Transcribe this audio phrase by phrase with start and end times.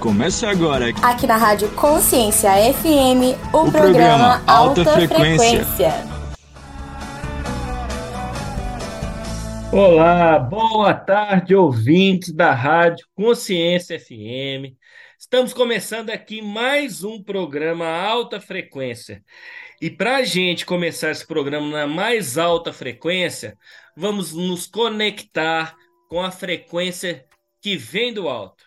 [0.00, 0.90] Começa agora.
[1.02, 5.64] Aqui na Rádio Consciência FM, o, o programa, programa Alta, Alta Frequência.
[5.64, 5.92] Frequência.
[9.72, 14.78] Olá, boa tarde, ouvintes da Rádio Consciência FM.
[15.18, 19.24] Estamos começando aqui mais um programa Alta Frequência.
[19.82, 23.58] E para a gente começar esse programa na mais alta frequência,
[23.96, 25.74] vamos nos conectar
[26.08, 27.24] com a frequência
[27.60, 28.57] que vem do alto.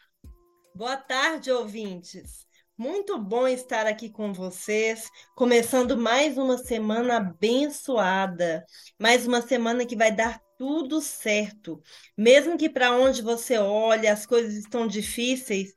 [0.74, 2.48] Boa tarde, ouvintes.
[2.78, 8.66] Muito bom estar aqui com vocês, começando mais uma semana abençoada,
[8.98, 11.84] mais uma semana que vai dar tudo certo.
[12.18, 15.74] Mesmo que para onde você olhe as coisas estão difíceis,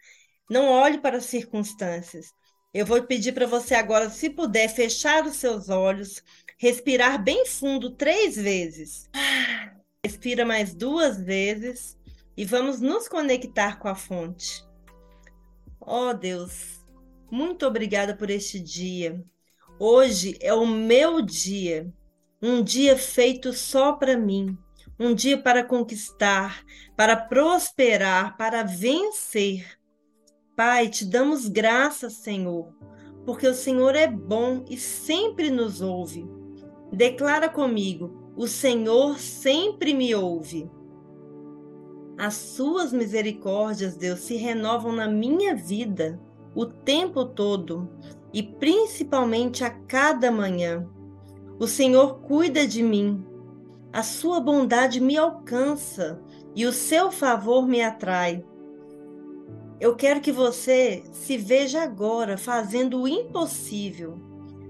[0.49, 2.33] não olhe para as circunstâncias.
[2.73, 6.23] Eu vou pedir para você agora, se puder, fechar os seus olhos,
[6.57, 9.11] respirar bem fundo três vezes.
[10.05, 11.99] Respira mais duas vezes
[12.37, 14.65] e vamos nos conectar com a fonte.
[15.87, 16.83] Ó oh, Deus,
[17.31, 19.23] muito obrigada por este dia.
[19.79, 21.93] Hoje é o meu dia,
[22.41, 24.57] um dia feito só para mim,
[24.99, 26.65] um dia para conquistar,
[26.97, 29.79] para prosperar, para vencer.
[30.57, 32.73] Pai, te damos graças, Senhor,
[33.27, 36.25] porque o Senhor é bom e sempre nos ouve.
[36.91, 40.71] Declara comigo: o Senhor sempre me ouve.
[42.17, 46.21] As suas misericórdias, Deus, se renovam na minha vida
[46.55, 47.91] o tempo todo
[48.33, 50.89] e principalmente a cada manhã.
[51.59, 53.25] O Senhor cuida de mim.
[53.93, 56.21] A sua bondade me alcança
[56.55, 58.45] e o seu favor me atrai.
[59.81, 64.19] Eu quero que você se veja agora fazendo o impossível.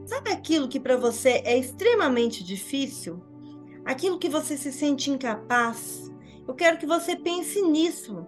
[0.06, 3.22] Sabe aquilo que para você é extremamente difícil?
[3.84, 6.10] Aquilo que você se sente incapaz?
[6.46, 8.26] Eu quero que você pense nisso.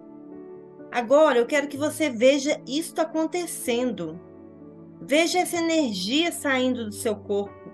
[0.91, 4.19] Agora eu quero que você veja isto acontecendo.
[5.01, 7.71] Veja essa energia saindo do seu corpo.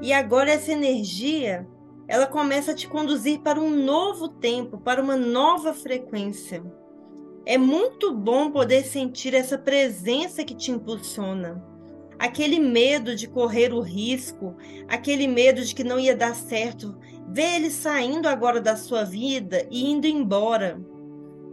[0.00, 1.66] E agora essa energia,
[2.06, 6.62] ela começa a te conduzir para um novo tempo, para uma nova frequência.
[7.46, 11.62] É muito bom poder sentir essa presença que te impulsiona.
[12.18, 14.54] Aquele medo de correr o risco,
[14.88, 16.96] aquele medo de que não ia dar certo,
[17.28, 20.80] Vê ele saindo agora da sua vida e indo embora.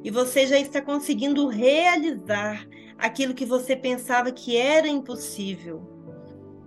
[0.04, 2.68] E você já está conseguindo realizar
[2.98, 5.82] aquilo que você pensava que era impossível.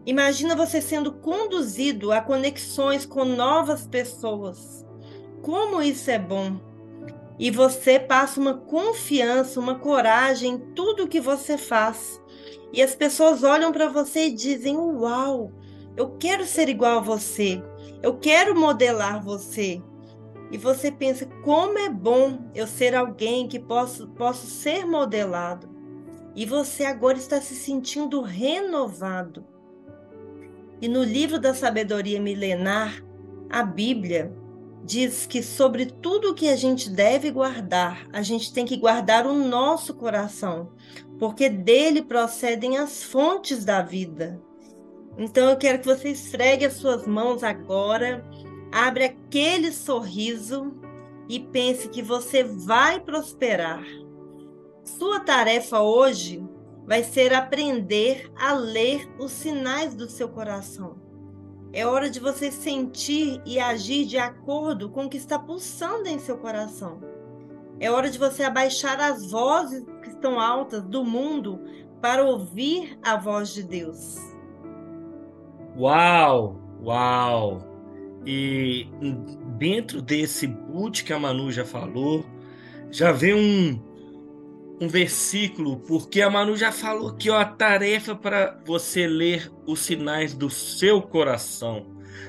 [0.07, 4.85] Imagina você sendo conduzido a conexões com novas pessoas.
[5.41, 6.61] Como isso é bom!
[7.39, 12.21] E você passa uma confiança, uma coragem em tudo que você faz.
[12.73, 15.51] E as pessoas olham para você e dizem: Uau,
[15.97, 17.63] eu quero ser igual a você.
[18.05, 19.83] Eu quero modelar você.
[20.53, 25.71] E você pensa, como é bom eu ser alguém que posso, posso ser modelado.
[26.37, 29.47] E você agora está se sentindo renovado.
[30.83, 33.03] E no livro da sabedoria milenar,
[33.49, 34.37] a Bíblia
[34.85, 39.33] diz que sobre tudo que a gente deve guardar, a gente tem que guardar o
[39.33, 40.73] nosso coração,
[41.19, 44.39] porque dele procedem as fontes da vida.
[45.17, 48.25] Então eu quero que você esfregue as suas mãos agora,
[48.73, 50.75] abre aquele sorriso
[51.29, 53.85] e pense que você vai prosperar.
[54.83, 56.45] Sua tarefa hoje
[56.85, 60.97] vai ser aprender a ler os sinais do seu coração.
[61.73, 66.19] É hora de você sentir e agir de acordo com o que está pulsando em
[66.19, 67.01] seu coração.
[67.81, 71.61] É hora de você abaixar as vozes que estão altas do mundo
[72.01, 74.34] para ouvir a voz de Deus.
[75.77, 77.75] Uau, uau!
[78.25, 78.87] E
[79.59, 82.25] dentro desse boot que a Manu já falou,
[82.91, 83.83] já vem um,
[84.81, 89.81] um versículo, porque a Manu já falou que ó, a tarefa para você ler os
[89.81, 91.87] sinais do seu coração.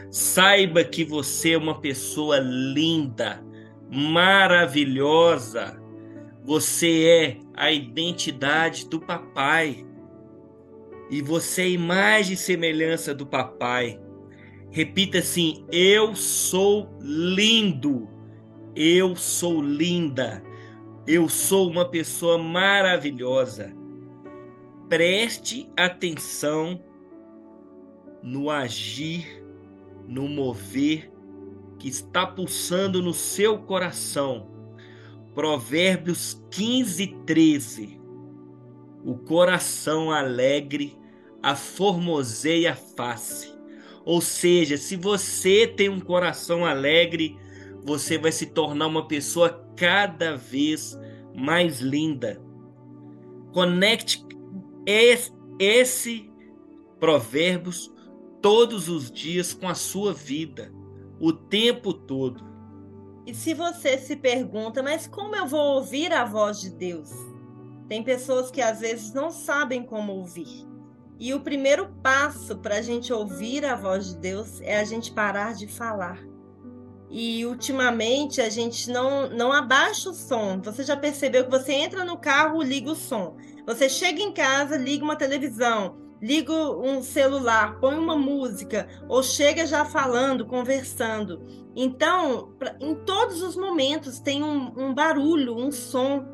[0.09, 3.43] Saiba que você é uma pessoa linda,
[3.91, 5.79] maravilhosa.
[6.43, 9.84] Você é a identidade do papai
[11.09, 13.99] e você é imagem e semelhança do papai.
[14.71, 18.09] Repita assim: Eu sou lindo.
[18.75, 20.43] Eu sou linda.
[21.07, 23.73] Eu sou uma pessoa maravilhosa.
[24.89, 26.83] Preste atenção
[28.21, 29.43] no agir,
[30.07, 31.11] no mover
[31.77, 34.49] que está pulsando no seu coração.
[35.33, 37.94] Provérbios 15, 13
[39.05, 40.97] o coração alegre
[41.41, 43.53] a formoseia a face.
[44.03, 47.37] Ou seja, se você tem um coração alegre,
[47.83, 50.97] você vai se tornar uma pessoa cada vez
[51.35, 52.41] mais linda.
[53.53, 54.25] Conecte
[54.87, 56.31] esse, esse
[56.99, 57.93] provérbios
[58.41, 60.71] todos os dias com a sua vida,
[61.19, 62.43] o tempo todo.
[63.25, 67.34] E se você se pergunta, mas como eu vou ouvir a voz de Deus?
[67.87, 70.65] Tem pessoas que às vezes não sabem como ouvir.
[71.19, 75.11] E o primeiro passo para a gente ouvir a voz de Deus é a gente
[75.11, 76.19] parar de falar.
[77.09, 80.59] E ultimamente a gente não, não abaixa o som.
[80.61, 83.37] Você já percebeu que você entra no carro, liga o som.
[83.65, 89.65] Você chega em casa, liga uma televisão, liga um celular, põe uma música, ou chega
[89.65, 91.41] já falando, conversando.
[91.75, 96.25] Então, em todos os momentos tem um, um barulho, um som,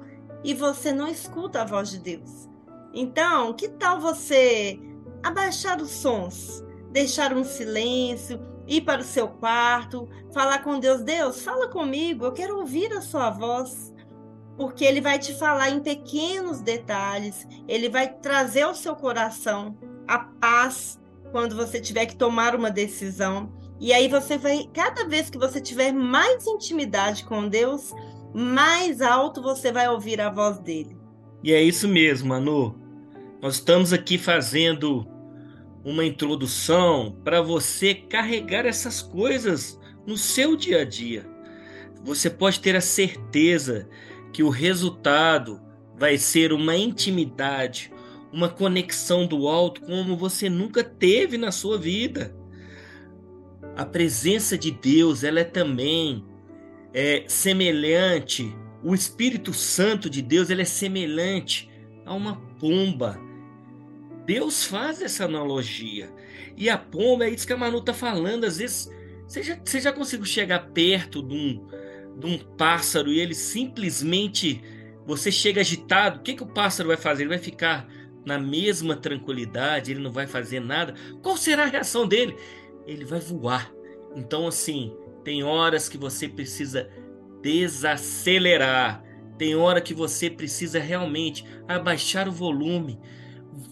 [0.44, 2.50] e você não escuta a voz de Deus.
[2.94, 4.80] Então, que tal você
[5.24, 11.42] abaixar os sons, deixar um silêncio, ir para o seu quarto, falar com Deus: Deus,
[11.42, 13.94] fala comigo, eu quero ouvir a sua voz.
[14.58, 19.78] Porque ele vai te falar em pequenos detalhes, ele vai trazer ao seu coração
[20.08, 21.00] a paz
[21.32, 23.52] quando você tiver que tomar uma decisão.
[23.80, 27.92] E aí você vai, cada vez que você tiver mais intimidade com Deus,
[28.34, 30.98] mais alto você vai ouvir a voz dele.
[31.44, 32.76] E é isso mesmo, Manu.
[33.42, 35.08] Nós estamos aqui fazendo
[35.84, 41.26] uma introdução para você carregar essas coisas no seu dia a dia.
[42.04, 43.90] Você pode ter a certeza
[44.32, 45.60] que o resultado
[45.98, 47.92] vai ser uma intimidade,
[48.32, 52.36] uma conexão do alto como você nunca teve na sua vida.
[53.76, 56.26] A presença de Deus, ela é também
[56.94, 61.70] é semelhante, o Espírito Santo de Deus, ele é semelhante
[62.06, 63.20] a uma pomba
[64.26, 66.10] Deus faz essa analogia.
[66.56, 68.46] E a pomba, é isso que a Manu está falando.
[68.46, 68.92] Às vezes,
[69.28, 71.68] você já, você já conseguiu chegar perto de um,
[72.18, 74.64] de um pássaro e ele simplesmente.
[75.06, 77.24] Você chega agitado, o que, que o pássaro vai fazer?
[77.24, 77.88] Ele vai ficar
[78.24, 80.94] na mesma tranquilidade, ele não vai fazer nada.
[81.24, 82.38] Qual será a reação dele?
[82.86, 83.70] Ele vai voar.
[84.16, 86.90] Então, assim, tem horas que você precisa
[87.42, 89.04] desacelerar.
[89.38, 93.00] Tem hora que você precisa realmente abaixar o volume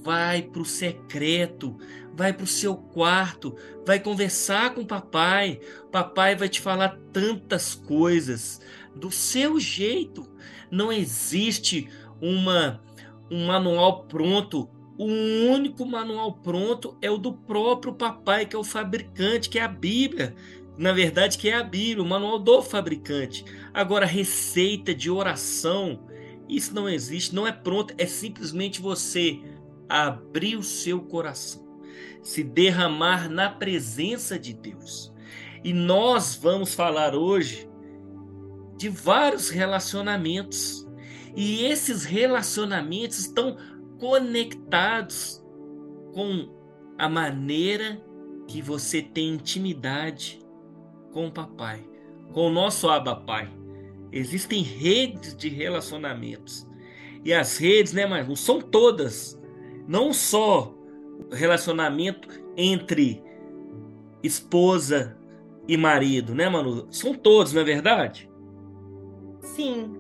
[0.02, 1.78] vai para o secreto,
[2.14, 3.56] vai para o seu quarto,
[3.86, 5.60] vai conversar com o papai.
[5.92, 8.62] Papai vai te falar tantas coisas
[8.96, 10.28] do seu jeito.
[10.72, 11.90] Não existe
[12.22, 12.82] uma
[13.32, 14.70] um manual pronto.
[14.98, 19.62] O único manual pronto é o do próprio papai, que é o fabricante, que é
[19.62, 20.36] a Bíblia.
[20.80, 23.44] Na verdade, que é a Bíblia, o manual do fabricante.
[23.74, 26.08] Agora, receita de oração,
[26.48, 29.42] isso não existe, não é pronto, é simplesmente você
[29.90, 31.68] abrir o seu coração,
[32.24, 35.14] se derramar na presença de Deus.
[35.66, 37.70] E nós vamos falar hoje
[38.78, 40.88] de vários relacionamentos.
[41.36, 43.58] E esses relacionamentos estão
[44.00, 45.44] conectados
[46.14, 46.58] com
[46.98, 48.02] a maneira
[48.48, 50.39] que você tem intimidade
[51.12, 51.84] com o papai,
[52.34, 53.52] com o nosso Abba Pai.
[54.12, 56.68] Existem redes de relacionamentos.
[57.24, 59.40] E as redes, né, não são todas
[59.88, 60.74] não só
[61.32, 63.24] relacionamento entre
[64.24, 65.18] esposa
[65.68, 66.88] e marido, né, Manu?
[66.92, 68.30] São todos, não é verdade?
[69.42, 69.96] Sim.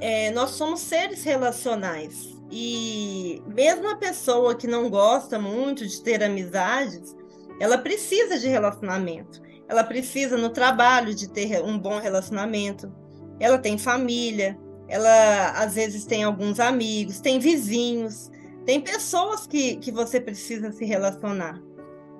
[0.00, 2.36] É, nós somos seres relacionais.
[2.50, 7.16] E mesmo a pessoa que não gosta muito de ter amizades,
[7.60, 9.40] ela precisa de relacionamento.
[9.68, 12.90] Ela precisa no trabalho de ter um bom relacionamento.
[13.38, 14.58] Ela tem família,
[14.88, 18.30] ela às vezes tem alguns amigos, tem vizinhos.
[18.64, 21.62] Tem pessoas que, que você precisa se relacionar.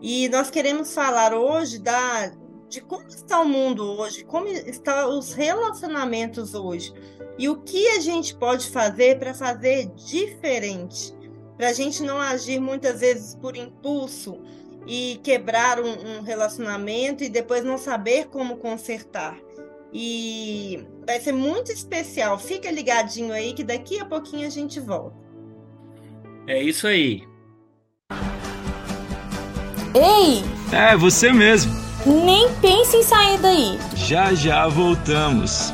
[0.00, 2.32] E nós queremos falar hoje da,
[2.68, 6.92] de como está o mundo hoje, como estão os relacionamentos hoje.
[7.38, 11.16] E o que a gente pode fazer para fazer diferente.
[11.56, 14.40] Para a gente não agir muitas vezes por impulso
[14.88, 19.38] e quebrar um, um relacionamento e depois não saber como consertar.
[19.92, 22.38] E vai ser muito especial.
[22.38, 25.16] Fica ligadinho aí que daqui a pouquinho a gente volta.
[26.46, 27.22] É isso aí.
[29.94, 30.42] Ei!
[30.72, 31.72] É, você mesmo.
[32.06, 33.78] Nem pense em sair daí.
[33.94, 35.72] Já já voltamos.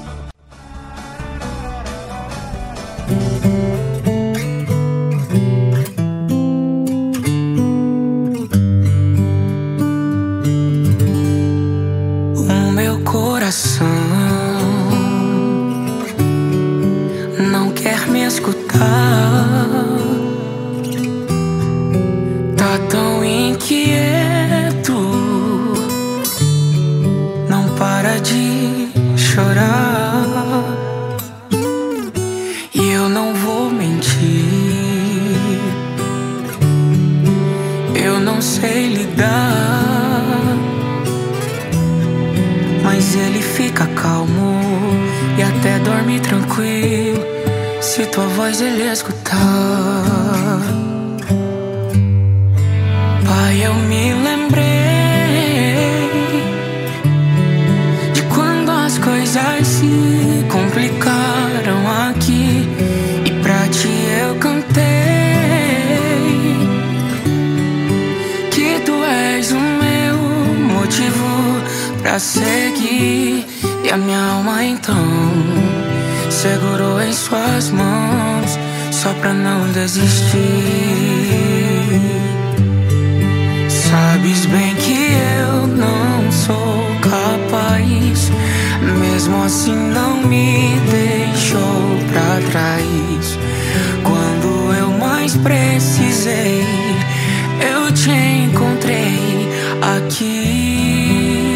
[100.14, 101.50] Aqui.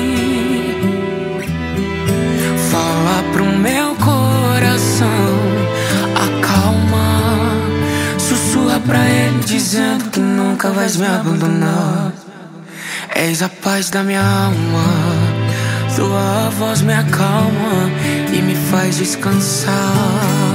[2.70, 3.96] Fala pro meu
[6.14, 7.20] acalma.
[8.18, 12.12] Sussurra pra ele dizendo que nunca vais me abandonar.
[13.14, 14.88] És a paz da minha alma.
[15.94, 17.90] Tua voz me acalma
[18.32, 20.47] e me faz descansar.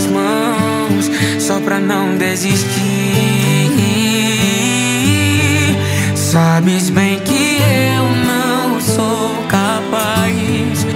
[0.00, 2.68] Suas mãos só pra não desistir.
[6.14, 7.58] Sabes bem que
[7.96, 10.86] eu não sou capaz,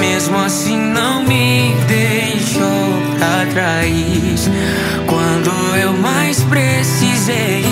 [0.00, 4.50] mesmo assim não me deixou pra trás.
[5.06, 7.64] Quando eu mais precisei,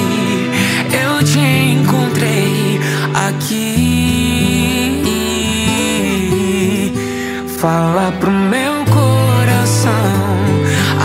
[7.65, 8.85] Fala pro meu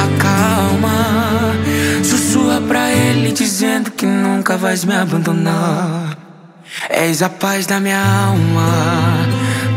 [0.04, 1.56] acalma.
[2.04, 6.18] Sussurra pra ele dizendo que nunca vais me abandonar.
[6.90, 9.26] És a paz da minha alma.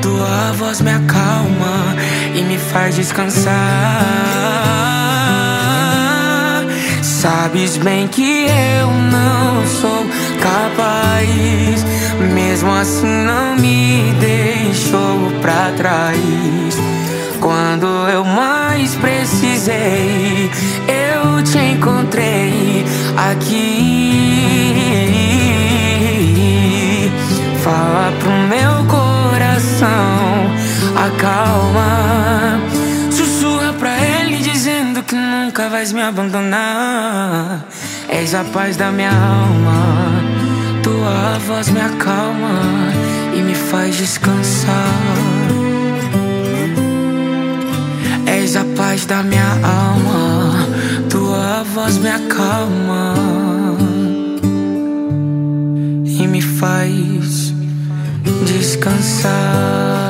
[0.03, 1.95] Tua voz me acalma
[2.35, 3.53] e me faz descansar.
[7.01, 8.47] Sabes bem que
[8.81, 10.05] eu não sou
[10.43, 11.85] capaz,
[12.63, 16.17] mesmo assim não me deixou pra trás.
[17.41, 20.49] Quando eu mais precisei,
[20.87, 24.23] eu te encontrei aqui.
[27.65, 30.53] Fala pro meu coração,
[30.95, 32.61] acalma.
[33.11, 37.65] Sussurra pra ele dizendo que nunca vais me abandonar.
[38.09, 40.42] És a paz da minha alma.
[40.83, 42.61] Tua voz me acalma
[43.35, 44.73] e me faz descansar.
[48.27, 50.67] És a paz da minha alma,
[51.09, 53.15] tua voz me acalma
[56.05, 57.55] e me faz
[58.45, 60.02] descansar.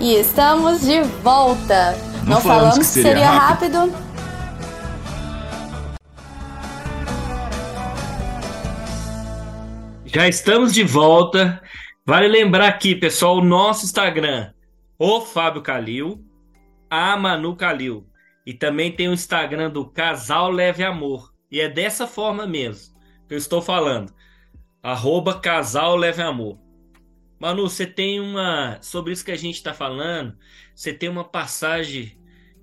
[0.00, 1.92] E estamos de volta.
[2.24, 3.78] Não, Não falamos, falamos que seria, seria rápido.
[3.78, 4.08] rápido
[10.06, 11.60] Já estamos de volta.
[12.06, 14.52] Vale lembrar aqui, pessoal, o nosso Instagram,
[14.98, 16.24] o Fábio Calil,
[16.88, 18.06] a Manu Calil.
[18.46, 21.34] E também tem o Instagram do Casal Leve Amor.
[21.50, 22.94] E é dessa forma mesmo
[23.28, 24.12] que eu estou falando.
[24.82, 26.58] Arroba Casal Leve Amor.
[27.38, 28.80] Manu, você tem uma.
[28.82, 30.36] Sobre isso que a gente está falando,
[30.74, 32.18] você tem uma passagem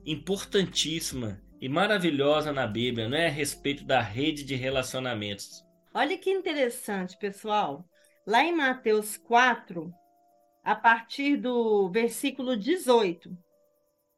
[0.05, 3.27] importantíssima e maravilhosa na Bíblia, não é?
[3.27, 5.65] A respeito da rede de relacionamentos.
[5.93, 7.87] Olha que interessante, pessoal.
[8.27, 9.93] Lá em Mateus 4,
[10.63, 13.35] a partir do versículo 18,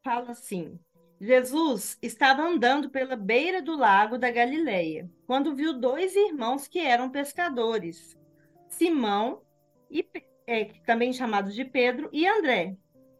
[0.02, 0.76] fala assim:
[1.20, 7.10] Jesus estava andando pela beira do lago da Galileia, quando viu dois irmãos que eram
[7.10, 8.18] pescadores,
[8.68, 9.42] Simão
[9.88, 10.27] e Pedro.
[10.48, 12.74] É, também chamados de Pedro, e André.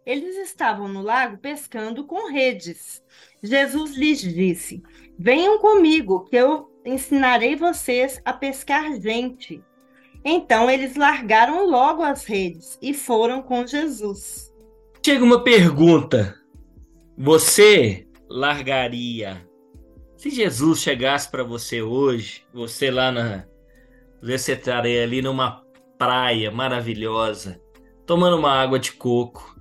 [0.04, 3.02] Eles estavam no lago pescando com redes.
[3.42, 4.82] Jesus lhes disse:
[5.18, 9.62] Venham comigo, que eu ensinarei vocês a pescar gente.
[10.24, 14.52] Então eles largaram logo as redes e foram com Jesus.
[15.04, 16.34] Chega uma pergunta.
[17.16, 19.46] Você largaria
[20.18, 23.44] se Jesus chegasse para você hoje, você lá na
[24.20, 25.64] você estaria ali numa
[25.98, 27.60] praia maravilhosa,
[28.06, 29.58] tomando uma água de coco.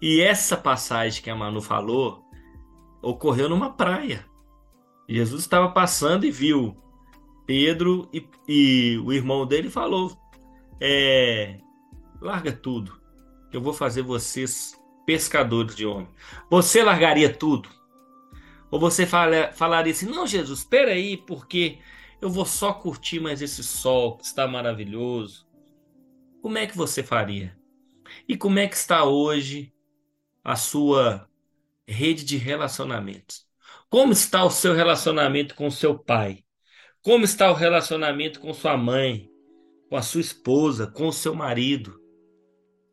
[0.00, 2.24] E essa passagem que a Manu falou
[3.02, 4.26] ocorreu numa praia.
[5.08, 6.76] Jesus estava passando e viu
[7.46, 10.16] Pedro e, e o irmão dele falou:
[10.80, 11.58] é,
[12.20, 13.00] larga tudo,
[13.52, 16.08] eu vou fazer vocês pescadores de homem.
[16.50, 17.68] Você largaria tudo?
[18.70, 21.78] Ou você fala, falaria assim: não, Jesus, espera aí, porque
[22.20, 25.45] eu vou só curtir mais esse sol que está maravilhoso.
[26.46, 27.58] Como é que você faria?
[28.28, 29.74] E como é que está hoje
[30.44, 31.28] a sua
[31.88, 33.44] rede de relacionamentos?
[33.90, 36.44] Como está o seu relacionamento com seu pai?
[37.02, 39.28] Como está o relacionamento com sua mãe,
[39.90, 42.00] com a sua esposa, com o seu marido?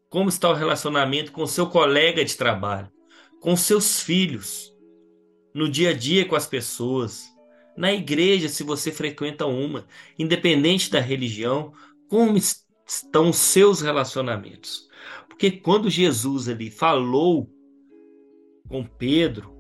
[0.10, 2.92] Como está o relacionamento com seu colega de trabalho,
[3.40, 4.76] com seus filhos,
[5.54, 7.24] no dia a dia com as pessoas,
[7.78, 9.86] na igreja, se você frequenta uma,
[10.18, 11.72] independente da religião,
[12.10, 12.36] como
[12.86, 14.88] estão seus relacionamentos?
[15.28, 17.50] Porque quando Jesus ali falou
[18.68, 19.54] com Pedro,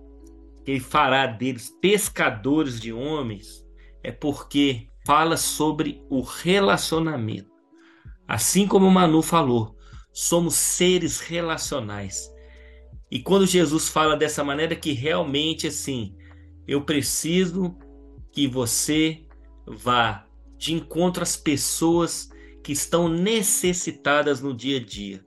[0.63, 3.65] que ele fará deles pescadores de homens,
[4.01, 7.51] é porque fala sobre o relacionamento.
[8.27, 9.75] Assim como Manu falou,
[10.13, 12.32] somos seres relacionais.
[13.12, 16.15] E quando Jesus fala dessa maneira que realmente assim,
[16.68, 17.77] eu preciso
[18.32, 19.25] que você
[19.68, 20.25] vá
[20.58, 22.30] de encontro às pessoas
[22.63, 25.24] que estão necessitadas no dia a dia,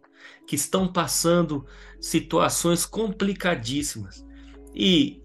[0.47, 1.67] que estão passando
[2.01, 4.25] situações complicadíssimas.
[4.75, 5.23] E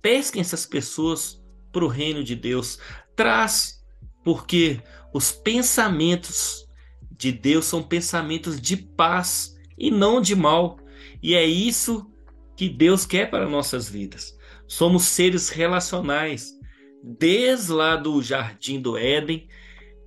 [0.00, 2.78] pesquem essas pessoas para o reino de Deus.
[3.14, 3.84] Traz,
[4.24, 4.80] porque
[5.12, 6.66] os pensamentos
[7.10, 10.78] de Deus são pensamentos de paz e não de mal.
[11.22, 12.10] E é isso
[12.56, 14.36] que Deus quer para nossas vidas.
[14.66, 16.58] Somos seres relacionais.
[17.02, 19.48] Desde lá do jardim do Éden,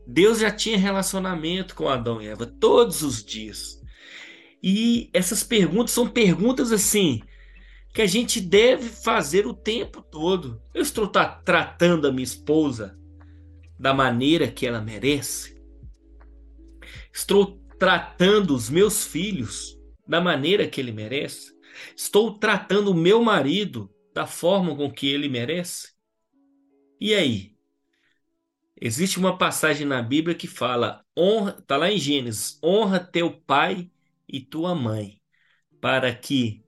[0.06, 3.82] Deus já tinha relacionamento com Adão e Eva todos os dias.
[4.62, 7.22] E essas perguntas são perguntas assim
[7.94, 10.62] que a gente deve fazer o tempo todo.
[10.74, 12.98] Eu estou tra tratando a minha esposa
[13.80, 15.62] da maneira que ela merece?
[17.14, 21.54] Estou tratando os meus filhos da maneira que ele merece?
[21.96, 25.90] Estou tratando o meu marido da forma com que ele merece?
[27.00, 27.53] E aí?
[28.86, 33.90] Existe uma passagem na Bíblia que fala, honra, tá lá em Gênesis, honra teu pai
[34.28, 35.22] e tua mãe,
[35.80, 36.66] para que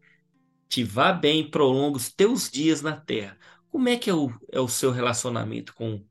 [0.70, 3.38] te vá bem e prolonga os teus dias na terra.
[3.68, 6.02] Como é que é o, é o seu relacionamento com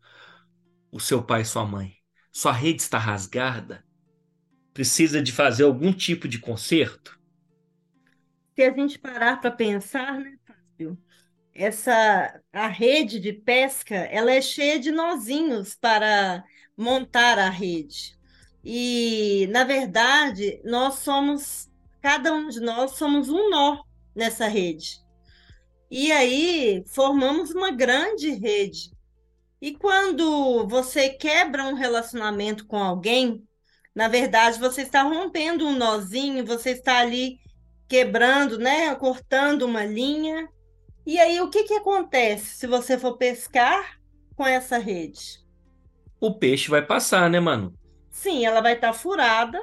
[0.93, 1.97] o seu pai e sua mãe?
[2.31, 3.83] Sua rede está rasgada?
[4.75, 7.19] Precisa de fazer algum tipo de conserto?
[8.55, 10.99] Se a gente parar para pensar, né, Fábio?
[11.55, 16.45] Essa a rede de pesca, ela é cheia de nozinhos para
[16.77, 18.19] montar a rede.
[18.65, 21.71] E, na verdade, nós somos,
[22.03, 23.83] cada um de nós somos um nó
[24.15, 25.05] nessa rede.
[25.91, 28.91] E aí formamos uma grande rede.
[29.61, 33.47] E quando você quebra um relacionamento com alguém,
[33.95, 37.39] na verdade você está rompendo um nozinho, você está ali
[37.89, 40.49] quebrando, né, cortando uma linha.
[41.07, 43.99] E aí o que que acontece se você for pescar
[44.37, 45.45] com essa rede?
[46.21, 47.75] O peixe vai passar, né, mano?
[48.11, 49.61] Sim, ela vai estar furada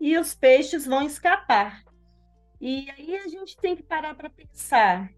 [0.00, 1.82] e os peixes vão escapar.
[2.60, 5.10] E aí a gente tem que parar para pensar.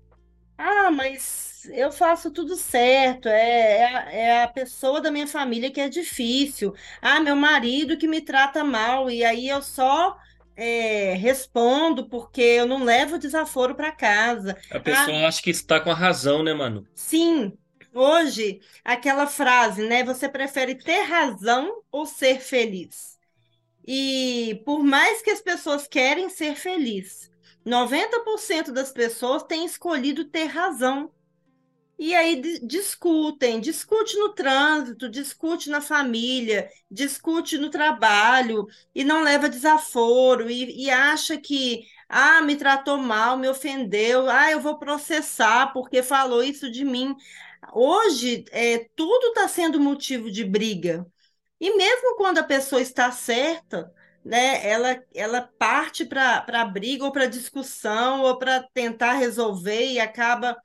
[0.59, 5.71] Ah, mas eu faço tudo certo, é, é, a, é a pessoa da minha família
[5.71, 6.75] que é difícil.
[7.01, 10.19] Ah, meu marido que me trata mal, e aí eu só
[10.63, 14.55] é, respondo porque eu não levo desaforo para casa.
[14.71, 16.87] A pessoa ah, acha que está com a razão, né, mano?
[16.95, 17.57] Sim.
[17.95, 20.05] Hoje, aquela frase, né?
[20.05, 23.19] Você prefere ter razão ou ser feliz?
[23.89, 27.31] E por mais que as pessoas querem ser felizes,
[27.67, 31.11] 90% das pessoas têm escolhido ter razão.
[32.01, 39.51] E aí discutem, discute no trânsito, discute na família, discute no trabalho e não leva
[39.51, 45.75] desaforo e, e acha que ah, me tratou mal, me ofendeu, ah, eu vou processar
[45.75, 47.15] porque falou isso de mim.
[47.75, 51.07] Hoje, é, tudo está sendo motivo de briga.
[51.61, 53.93] E mesmo quando a pessoa está certa,
[54.25, 60.57] né, ela, ela parte para briga ou para discussão ou para tentar resolver e acaba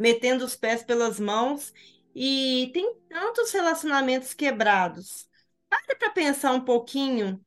[0.00, 1.72] metendo os pés pelas mãos.
[2.14, 5.28] E tem tantos relacionamentos quebrados.
[5.68, 7.40] Pare para pensar um pouquinho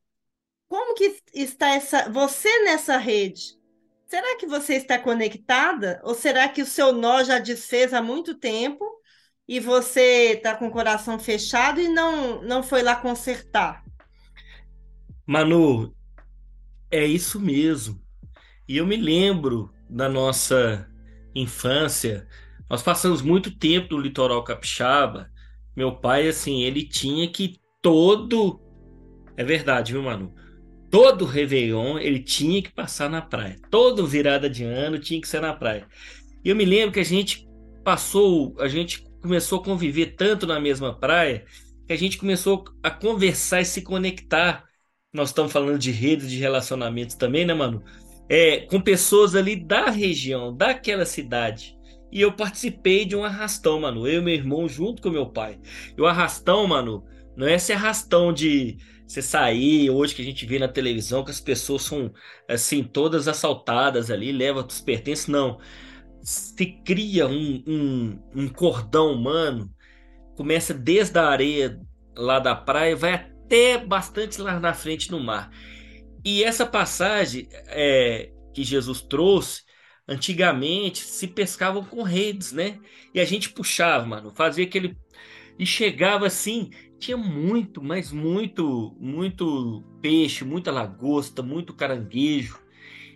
[0.68, 3.58] como que está essa você nessa rede.
[4.06, 6.00] Será que você está conectada?
[6.04, 8.84] Ou será que o seu nó já desfez há muito tempo
[9.46, 13.84] e você está com o coração fechado e não, não foi lá consertar?
[15.26, 15.94] Manu,
[16.90, 18.00] é isso mesmo.
[18.68, 20.88] E eu me lembro da nossa
[21.34, 22.26] infância.
[22.68, 25.30] Nós passamos muito tempo no litoral capixaba.
[25.76, 28.60] Meu pai, assim, ele tinha que todo.
[29.36, 30.34] É verdade, viu, Manu?
[30.90, 33.56] Todo Réveillon ele tinha que passar na praia.
[33.70, 35.86] Todo virada de ano tinha que ser na praia.
[36.44, 37.48] E eu me lembro que a gente
[37.82, 41.44] passou, a gente começou a conviver tanto na mesma praia
[41.86, 44.64] que a gente começou a conversar e se conectar
[45.14, 47.84] nós estamos falando de redes de relacionamentos também, né, mano?
[48.28, 51.76] É, com pessoas ali da região, daquela cidade.
[52.14, 54.06] E eu participei de um arrastão, mano.
[54.06, 55.58] Eu e meu irmão junto com meu pai.
[55.98, 57.04] E o arrastão, mano,
[57.36, 61.32] não é esse arrastão de você sair hoje que a gente vê na televisão que
[61.32, 62.12] as pessoas são
[62.48, 65.58] assim todas assaltadas ali, levam os pertences, não.
[66.22, 69.68] Se cria um, um, um cordão humano,
[70.36, 71.80] começa desde a areia
[72.16, 75.50] lá da praia, vai até bastante lá na frente no mar.
[76.24, 79.62] E essa passagem é, que Jesus trouxe,
[80.06, 82.78] antigamente se pescavam com redes, né?
[83.12, 84.96] E a gente puxava, mano, fazia aquele.
[85.58, 92.58] E chegava assim, tinha muito, mas muito, muito peixe, muita lagosta, muito caranguejo.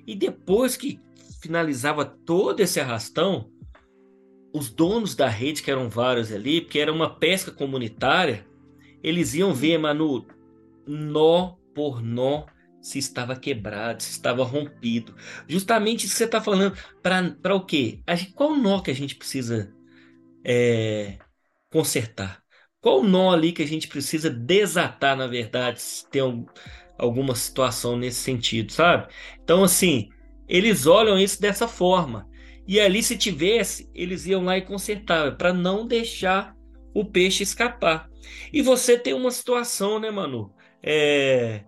[0.06, 1.00] E depois que
[1.42, 3.50] finalizava todo esse arrastão,
[4.52, 8.46] os donos da rede, que eram vários ali, porque era uma pesca comunitária,
[9.02, 10.26] eles iam ver, Manu,
[10.86, 12.46] nó por nó,
[12.80, 15.14] se estava quebrado, se estava rompido.
[15.48, 16.76] Justamente isso que você está falando.
[17.02, 18.02] Para o quê?
[18.34, 19.74] qual nó que a gente precisa
[20.44, 21.18] é,
[21.70, 22.42] consertar?
[22.80, 26.46] Qual nó ali que a gente precisa desatar, na verdade, se tem um,
[26.96, 29.12] alguma situação nesse sentido, sabe?
[29.42, 30.08] Então, assim,
[30.48, 32.28] eles olham isso dessa forma.
[32.66, 36.54] E ali, se tivesse, eles iam lá e consertavam, para não deixar
[36.94, 38.08] o peixe escapar.
[38.52, 40.52] E você tem uma situação, né, Manu?
[40.82, 41.64] É,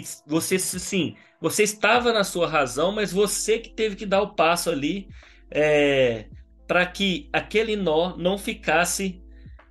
[0.00, 4.34] que você, assim, você estava na sua razão, mas você que teve que dar o
[4.34, 5.08] passo ali
[5.50, 6.26] é,
[6.66, 9.22] para que aquele nó não ficasse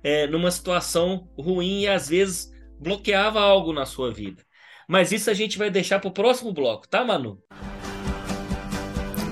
[0.04, 4.42] é, numa situação ruim e às vezes bloqueava algo na sua vida.
[4.88, 7.38] Mas isso a gente vai deixar para o próximo bloco, tá, Manu?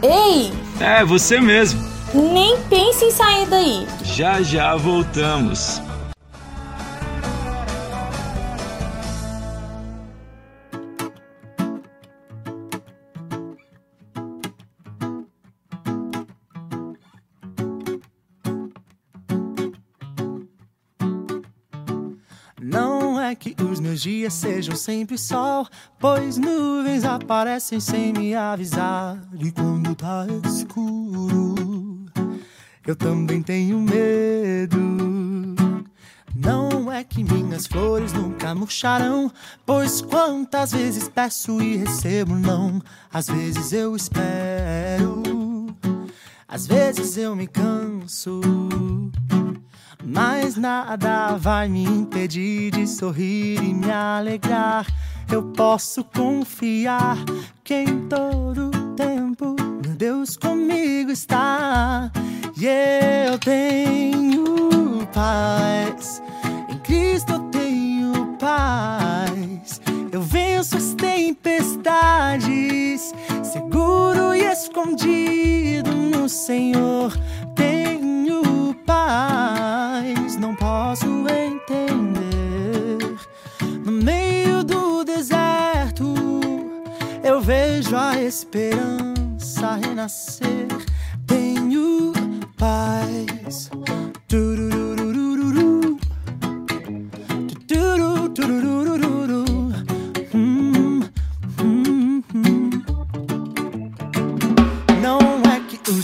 [0.02, 0.50] Ei!
[0.84, 1.80] É, você mesmo.
[2.14, 3.86] Nem pense em sair daí.
[4.02, 5.80] Já já voltamos.
[23.40, 25.66] Que os meus dias sejam sempre sol,
[25.98, 29.18] pois nuvens aparecem sem me avisar.
[29.40, 32.04] E quando tá escuro,
[32.86, 34.78] eu também tenho medo.
[36.34, 39.32] Não é que minhas flores nunca murcharão,
[39.64, 42.82] pois quantas vezes peço e recebo não.
[43.10, 45.22] Às vezes eu espero,
[46.46, 48.40] às vezes eu me canso.
[50.04, 54.86] Mas nada vai me impedir de sorrir e me alegrar.
[55.30, 57.18] Eu posso confiar
[57.62, 62.10] que em todo tempo meu Deus comigo está.
[62.56, 66.22] E eu tenho paz.
[66.68, 69.80] Em Cristo eu tenho paz.
[70.12, 77.12] Eu venço as tempestades, seguro e escondido no Senhor.
[77.54, 78.49] Tenho
[78.90, 82.98] paz, não posso entender.
[83.84, 86.12] No meio do deserto,
[87.22, 90.66] eu vejo a esperança renascer.
[91.24, 92.12] Tenho
[92.58, 93.70] paz.
[94.26, 95.96] Turururururu.
[97.68, 98.89] Turururururu.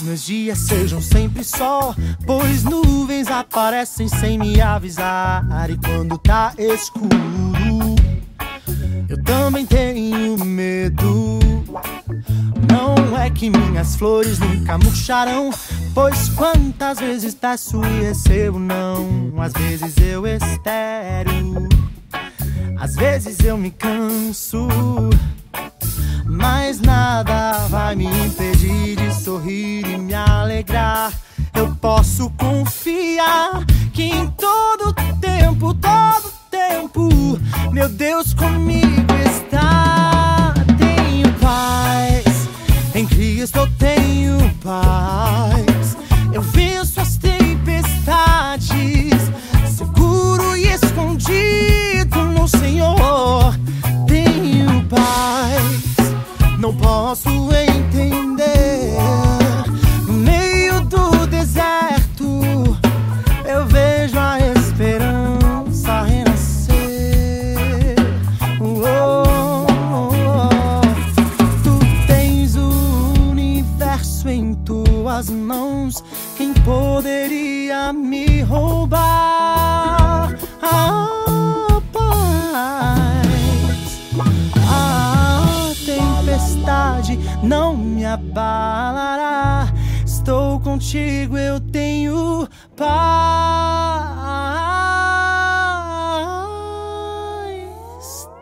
[0.06, 5.44] Meus dias sejam sempre sol, pois nuvens aparecem sem me avisar.
[5.68, 7.96] E quando tá escuro,
[9.08, 11.40] eu também tenho medo.
[12.70, 15.50] Não é que minhas flores nunca murcharão,
[15.92, 19.34] pois quantas vezes peço e recebo não.
[19.40, 21.68] Às vezes eu espero,
[22.78, 24.68] Às vezes eu me canso,
[26.36, 31.12] mas nada vai me impedir de sorrir e me alegrar.
[31.54, 37.08] Eu posso confiar que em todo tempo, todo tempo,
[37.72, 40.52] meu Deus comigo está.
[40.78, 42.48] Tenho paz,
[42.94, 45.96] em Cristo eu tenho paz.
[46.32, 48.66] Eu venço as tempestades,
[49.74, 53.54] seguro e escondido no Senhor.
[54.06, 55.85] Tenho paz,
[56.58, 58.94] não posso entender.
[60.06, 62.40] No meio do deserto,
[63.44, 66.76] eu vejo a esperança renascer.
[68.60, 69.66] Oh, oh,
[70.28, 70.80] oh.
[71.62, 76.02] Tu tens o universo em tuas mãos.
[76.36, 79.15] Quem poderia me roubar
[87.46, 89.72] não me abalará.
[90.04, 92.88] Estou contigo, eu tenho paz.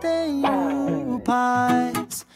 [0.00, 2.26] Tenho paz.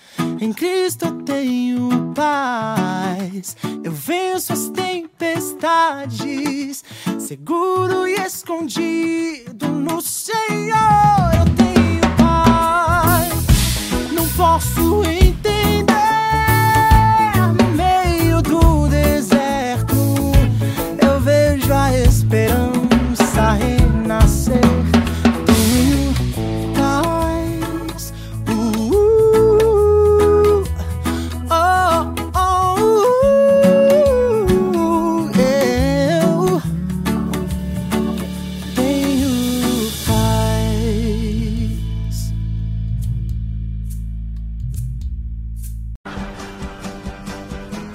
[0.40, 3.56] Em Cristo eu tenho paz.
[3.82, 6.84] Eu venço as tempestades,
[7.18, 11.32] seguro e escondido no Senhor.
[11.38, 13.32] Eu tenho paz.
[14.12, 15.47] Não posso entender
[22.28, 24.60] esperança renascer.
[25.46, 26.12] Tenho
[26.76, 28.12] paz.
[28.46, 30.62] Uh,
[31.50, 32.76] oh, oh,
[34.76, 36.60] uh, eu
[38.74, 42.14] tenho paz.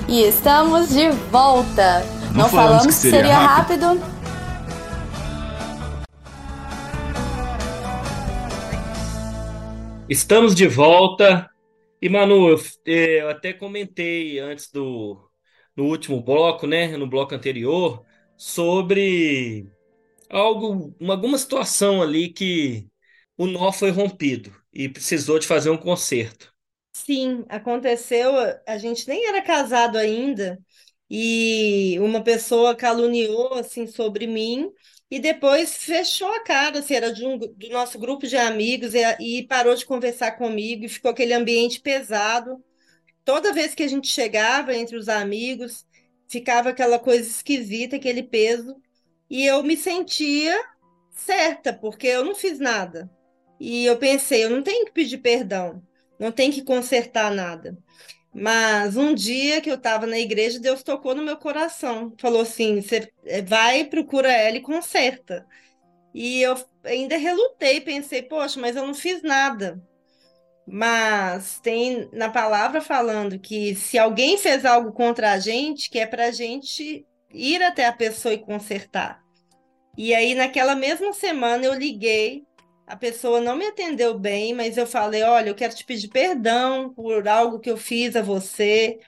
[0.07, 2.03] E estamos de volta.
[2.35, 3.85] Não Não, falamos falamos que que seria seria rápido.
[3.87, 4.12] rápido.
[10.13, 11.49] Estamos de volta.
[12.01, 15.29] E, Manu, eu, eh, eu até comentei antes do
[15.75, 18.05] no último bloco, né, no bloco anterior,
[18.37, 19.67] sobre
[20.29, 22.87] algo, uma- alguma situação ali que
[23.37, 26.53] o nó foi rompido e precisou de fazer um conserto.
[26.93, 28.31] Sim, aconteceu.
[28.67, 30.59] A gente nem era casado ainda
[31.09, 34.71] e uma pessoa caluniou assim sobre mim
[35.09, 38.99] e depois fechou a cara, assim, era de um, do nosso grupo de amigos e,
[39.19, 42.63] e parou de conversar comigo e ficou aquele ambiente pesado.
[43.23, 45.85] Toda vez que a gente chegava entre os amigos,
[46.27, 48.75] ficava aquela coisa esquisita, aquele peso,
[49.29, 50.59] e eu me sentia
[51.11, 53.09] certa, porque eu não fiz nada.
[53.59, 55.81] E eu pensei, eu não tenho que pedir perdão,
[56.19, 57.77] não tenho que consertar nada.
[58.33, 62.13] Mas um dia que eu estava na igreja, Deus tocou no meu coração.
[62.17, 65.45] Falou assim: você eh, vai, procura ela e conserta.
[66.13, 69.81] E eu ainda relutei, pensei, poxa, mas eu não fiz nada.
[70.67, 76.07] Mas tem na palavra falando que se alguém fez algo contra a gente, que é
[76.07, 79.21] para a gente ir até a pessoa e consertar.
[79.97, 82.43] E aí, naquela mesma semana, eu liguei,
[82.87, 86.93] a pessoa não me atendeu bem, mas eu falei: olha, eu quero te pedir perdão
[86.93, 88.99] por algo que eu fiz a você.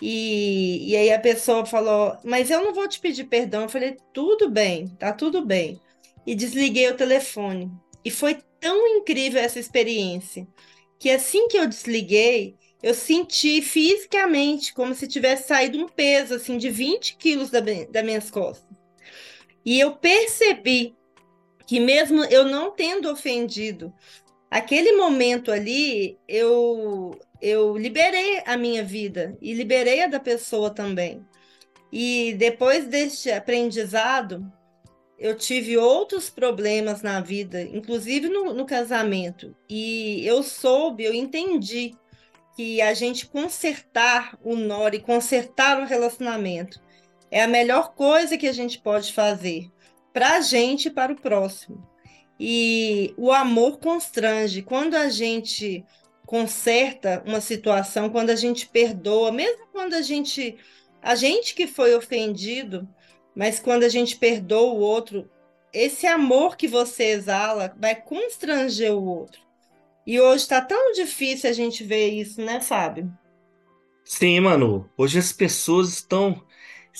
[0.00, 3.62] E, e aí a pessoa falou: mas eu não vou te pedir perdão.
[3.62, 5.80] Eu falei: tudo bem, tá tudo bem.
[6.26, 7.70] E desliguei o telefone.
[8.04, 10.46] E foi tão incrível essa experiência
[10.98, 16.58] que assim que eu desliguei, eu senti fisicamente como se tivesse saído um peso assim
[16.58, 18.68] de 20 quilos da, mi- das minhas costas.
[19.64, 20.96] E eu percebi
[21.68, 23.92] que mesmo eu não tendo ofendido,
[24.50, 31.24] aquele momento ali, eu eu liberei a minha vida e liberei a da pessoa também.
[31.92, 34.50] E depois deste aprendizado,
[35.18, 39.54] eu tive outros problemas na vida, inclusive no, no casamento.
[39.68, 41.94] E eu soube, eu entendi
[42.56, 46.80] que a gente consertar o nó e consertar o relacionamento
[47.30, 49.70] é a melhor coisa que a gente pode fazer
[50.18, 51.80] para a gente e para o próximo.
[52.40, 54.62] E o amor constrange.
[54.62, 55.84] Quando a gente
[56.26, 60.56] conserta uma situação, quando a gente perdoa, mesmo quando a gente,
[61.00, 62.88] a gente que foi ofendido,
[63.32, 65.30] mas quando a gente perdoa o outro,
[65.72, 69.40] esse amor que você exala vai constranger o outro.
[70.04, 73.08] E hoje está tão difícil a gente ver isso, né, Fábio?
[74.04, 74.90] Sim, Manu.
[74.96, 76.42] Hoje as pessoas estão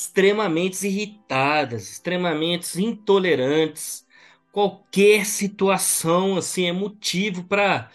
[0.01, 4.07] extremamente irritadas, extremamente intolerantes
[4.53, 7.91] qualquer situação assim é motivo para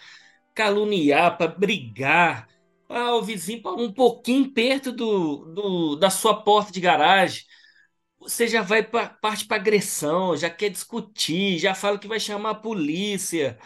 [0.54, 2.48] caluniar, para brigar.
[2.88, 7.44] Ah, o vizinho um pouquinho perto do, do, da sua porta de garagem.
[8.20, 12.50] Você já vai pra, parte para agressão, já quer discutir, já fala que vai chamar
[12.50, 13.58] a polícia.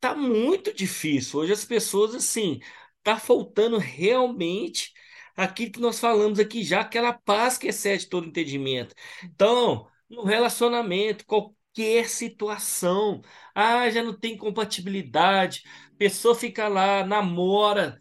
[0.00, 1.40] Tá muito difícil.
[1.40, 2.60] Hoje as pessoas assim,
[3.02, 4.92] tá faltando realmente
[5.36, 8.94] aquilo que nós falamos aqui já, aquela paz que excede todo entendimento.
[9.24, 13.22] Então, no relacionamento, qualquer situação,
[13.54, 15.62] ah, já não tem compatibilidade,
[15.98, 18.00] pessoa fica lá, namora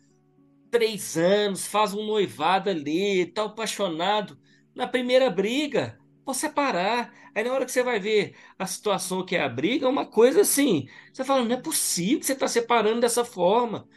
[0.72, 4.40] três anos, faz um noivado ali, tá apaixonado,
[4.74, 7.14] na primeira briga, vou separar.
[7.36, 10.06] Aí na hora que você vai ver a situação que é a briga, é uma
[10.06, 13.88] coisa assim, você fala, não é possível que você está separando dessa forma.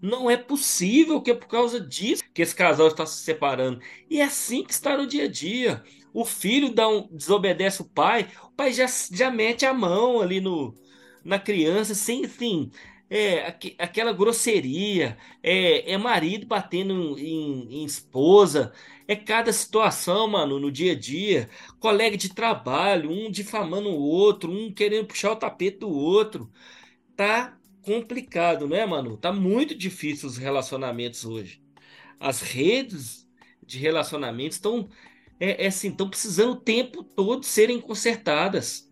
[0.00, 3.80] Não é possível que é por causa disso que esse casal está se separando.
[4.08, 5.82] E é assim que está no dia a dia.
[6.12, 10.40] O filho dá um, desobedece o pai, o pai já, já mete a mão ali
[10.40, 10.74] no,
[11.24, 12.70] na criança, sem assim,
[13.10, 18.72] é, aqu aquela grosseria, é, é marido batendo em, em, esposa,
[19.06, 21.48] é cada situação, mano, no dia a dia,
[21.80, 26.50] colega de trabalho, um difamando o outro, um querendo puxar o tapete do outro.
[27.16, 27.57] Tá
[27.88, 29.16] complicado, né, mano?
[29.16, 31.62] Tá muito difícil os relacionamentos hoje.
[32.20, 33.26] As redes
[33.64, 34.90] de relacionamentos estão
[35.40, 38.90] é, é assim, estão precisando o tempo todo serem consertadas.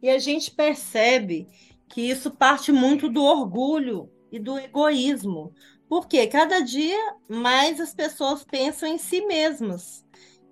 [0.00, 1.48] E a gente percebe
[1.88, 5.52] que isso parte muito do orgulho e do egoísmo.
[5.88, 10.04] Porque cada dia mais as pessoas pensam em si mesmas.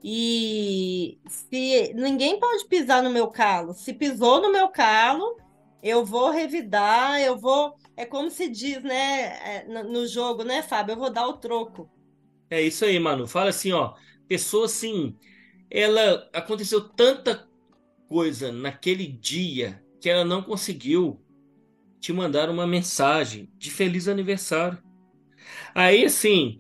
[0.03, 5.37] E se ninguém pode pisar no meu calo, se pisou no meu calo,
[5.83, 7.75] eu vou revidar, eu vou.
[7.97, 10.93] É como se diz, né, é, no jogo, né, Fábio?
[10.93, 11.91] Eu vou dar o troco.
[12.49, 13.27] É isso aí, mano.
[13.27, 13.95] Fala assim, ó.
[14.29, 15.17] Pessoa assim,
[15.69, 17.49] ela aconteceu tanta
[18.09, 21.21] coisa naquele dia que ela não conseguiu
[22.01, 24.83] te mandar uma mensagem de feliz aniversário.
[25.75, 26.59] Aí, assim,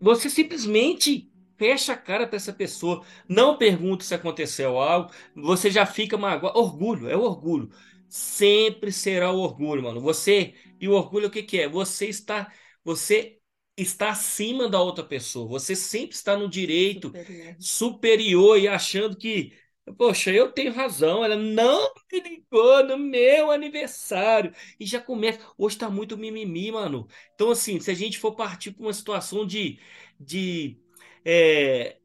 [0.00, 5.86] você simplesmente fecha a cara para essa pessoa, não pergunta se aconteceu algo, você já
[5.86, 6.58] fica magoado.
[6.58, 7.70] Orgulho, é orgulho
[8.08, 10.00] sempre será o orgulho, mano.
[10.00, 11.68] Você e o orgulho o que que é?
[11.68, 12.52] Você está
[12.84, 13.38] você
[13.76, 15.48] está acima da outra pessoa.
[15.48, 19.52] Você sempre está no direito superior, superior e achando que
[19.96, 21.24] Poxa, eu tenho razão.
[21.24, 24.52] Ela não me ligou no meu aniversário.
[24.80, 25.38] E já começa.
[25.56, 27.06] Hoje tá muito mimimi, mano.
[27.34, 29.78] Então, assim, se a gente for partir para uma situação de,
[30.18, 30.76] de
[31.24, 31.98] é,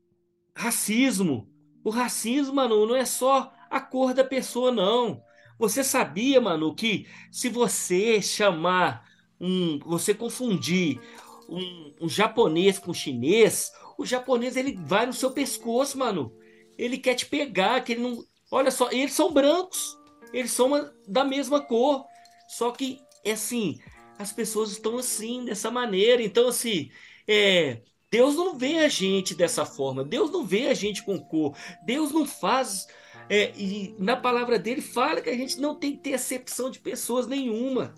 [0.56, 1.50] racismo,
[1.84, 5.24] o racismo, mano, não é só a cor da pessoa, não.
[5.62, 9.08] Você sabia, mano, que se você chamar
[9.40, 11.00] um, você confundir
[11.48, 16.36] um, um japonês com chinês, o japonês ele vai no seu pescoço, mano.
[16.80, 18.26] Ele quer te pegar, que ele não.
[18.50, 19.96] Olha só, eles são brancos,
[20.34, 22.08] eles são uma, da mesma cor.
[22.48, 23.78] Só que, é assim,
[24.18, 26.24] as pessoas estão assim, dessa maneira.
[26.24, 26.90] Então, assim,
[27.28, 30.04] é, Deus não vê a gente dessa forma.
[30.04, 31.56] Deus não vê a gente com cor.
[31.86, 32.88] Deus não faz
[33.34, 36.80] é, e na palavra dele fala que a gente não tem que ter acepção de
[36.80, 37.96] pessoas nenhuma.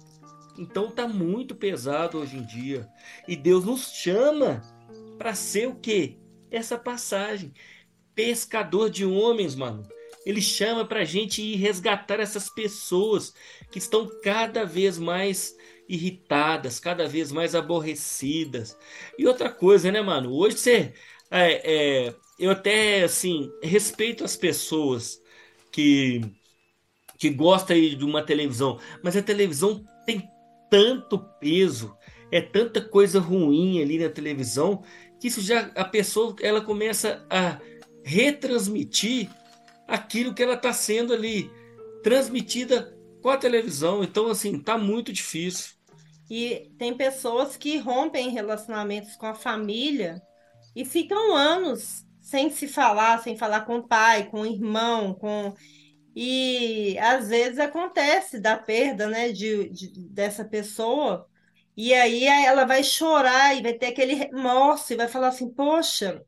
[0.60, 2.88] Então tá muito pesado hoje em dia.
[3.28, 4.62] E Deus nos chama
[5.18, 6.20] para ser o quê?
[6.52, 7.52] Essa passagem.
[8.14, 9.82] Pescador de homens, mano.
[10.24, 13.34] Ele chama para a gente ir resgatar essas pessoas
[13.72, 15.58] que estão cada vez mais
[15.90, 18.78] irritadas, cada vez mais aborrecidas.
[19.18, 20.32] E outra coisa, né, mano?
[20.32, 20.94] Hoje você.
[21.32, 25.23] É, é, eu até, assim, respeito as pessoas
[25.74, 26.22] que,
[27.18, 30.30] que gosta de uma televisão, mas a televisão tem
[30.70, 31.98] tanto peso,
[32.32, 34.84] é tanta coisa ruim ali na televisão,
[35.20, 37.60] que isso já a pessoa ela começa a
[38.04, 39.30] retransmitir
[39.88, 41.52] aquilo que ela está sendo ali
[42.04, 44.04] transmitida com a televisão.
[44.04, 45.74] Então, assim, tá muito difícil.
[46.30, 50.22] E tem pessoas que rompem relacionamentos com a família
[50.76, 55.54] e ficam anos sem se falar, sem falar com o pai, com o irmão, com
[56.16, 61.28] e às vezes acontece da perda, né, de, de, dessa pessoa,
[61.76, 66.24] e aí ela vai chorar e vai ter aquele remorso e vai falar assim: Poxa,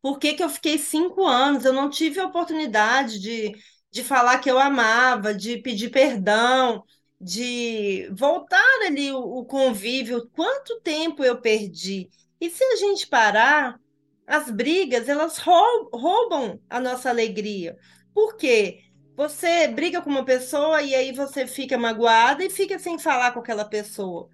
[0.00, 1.64] por que que eu fiquei cinco anos?
[1.64, 3.52] Eu não tive a oportunidade de,
[3.90, 6.84] de falar que eu amava, de pedir perdão,
[7.20, 10.28] de voltar ali o, o convívio.
[10.34, 12.08] Quanto tempo eu perdi?
[12.40, 13.80] E se a gente parar,
[14.26, 17.76] as brigas, elas roubam a nossa alegria.
[18.14, 18.80] Por quê?
[19.16, 23.40] Você briga com uma pessoa e aí você fica magoada e fica sem falar com
[23.40, 24.28] aquela pessoa.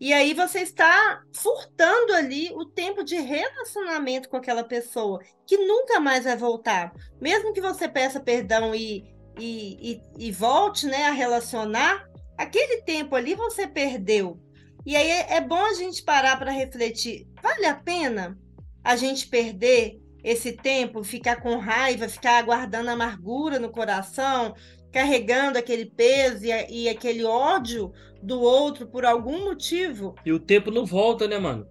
[0.00, 6.00] E aí você está furtando ali o tempo de relacionamento com aquela pessoa, que nunca
[6.00, 6.92] mais vai voltar.
[7.20, 9.04] Mesmo que você peça perdão e,
[9.38, 14.40] e, e, e volte né, a relacionar, aquele tempo ali você perdeu.
[14.84, 18.36] E aí é, é bom a gente parar para refletir: vale a pena
[18.84, 24.54] a gente perder esse tempo, ficar com raiva, ficar aguardando amargura no coração,
[24.92, 30.14] carregando aquele peso e, e, aquele ódio do outro por algum motivo.
[30.24, 31.66] E o tempo não volta, né, mano?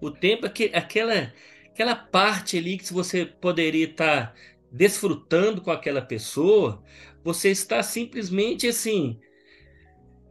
[0.00, 1.32] O tempo, aquela,
[1.66, 4.34] aquela parte ali que você poderia estar
[4.70, 6.82] desfrutando com aquela pessoa,
[7.24, 9.18] você está simplesmente assim,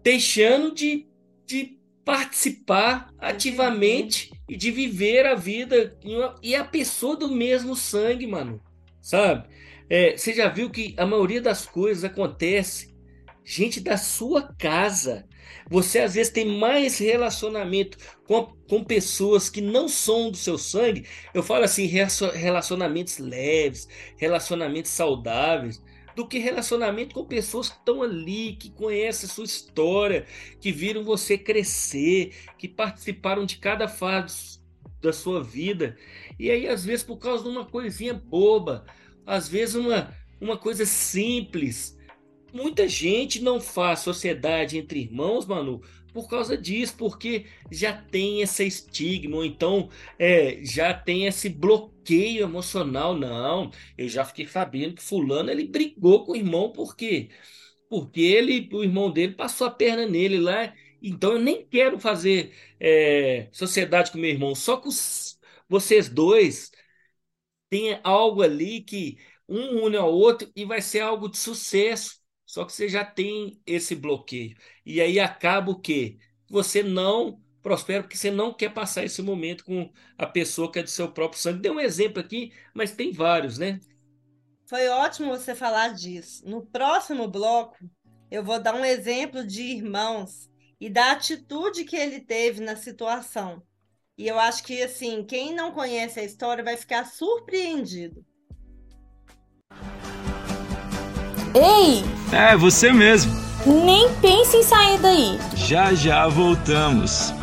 [0.03, 1.07] deixando de,
[1.45, 1.74] de
[2.05, 5.97] participar ativamente e de viver a vida
[6.41, 8.61] e a pessoa do mesmo sangue, mano.
[9.01, 9.49] Sabe?
[9.89, 12.95] É, você já viu que a maioria das coisas acontece
[13.43, 15.27] gente da sua casa.
[15.69, 17.97] Você às vezes tem mais relacionamento
[18.27, 21.07] com, com pessoas que não são do seu sangue.
[21.33, 23.87] Eu falo assim, relacionamentos leves,
[24.17, 25.81] relacionamentos saudáveis
[26.15, 30.25] do que relacionamento com pessoas que estão ali, que conhecem a sua história,
[30.61, 34.59] que viram você crescer, que participaram de cada fase
[35.01, 35.97] da sua vida.
[36.39, 38.85] E aí, às vezes, por causa de uma coisinha boba,
[39.25, 41.97] às vezes uma, uma coisa simples.
[42.53, 45.81] Muita gente não faz sociedade entre irmãos, Manu,
[46.15, 52.43] por causa disso, porque já tem esse estigma, ou então é, já tem esse bloqueio
[52.43, 53.13] emocional.
[53.17, 57.29] Não, eu já fiquei sabendo que fulano ele brigou com o irmão, por quê?
[57.89, 60.73] Porque ele, o irmão dele passou a perna nele lá.
[61.01, 65.39] Então eu nem quero fazer é, sociedade com meu irmão, só que os,
[65.69, 66.71] vocês dois
[67.69, 72.19] têm algo ali que um une ao outro e vai ser algo de sucesso.
[72.55, 74.55] Só que você já tem esse bloqueio.
[74.85, 76.17] E aí acaba o quê?
[76.49, 80.83] Você não prospera porque você não quer passar esse momento com a pessoa que é
[80.83, 81.59] do seu próprio sangue.
[81.59, 83.81] Dei um exemplo aqui, mas tem vários, né?
[84.69, 86.47] Foi ótimo você falar disso.
[86.47, 87.75] No próximo bloco,
[88.31, 90.49] eu vou dar um exemplo de irmãos
[90.79, 93.61] e da atitude que ele teve na situação.
[94.17, 98.25] E eu acho que, assim, quem não conhece a história vai ficar surpreendido.
[101.53, 102.14] Ei!
[102.31, 103.35] É, você mesmo.
[103.65, 105.39] Nem pense em sair daí.
[105.55, 107.33] Já já voltamos.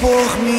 [0.00, 0.57] por mim.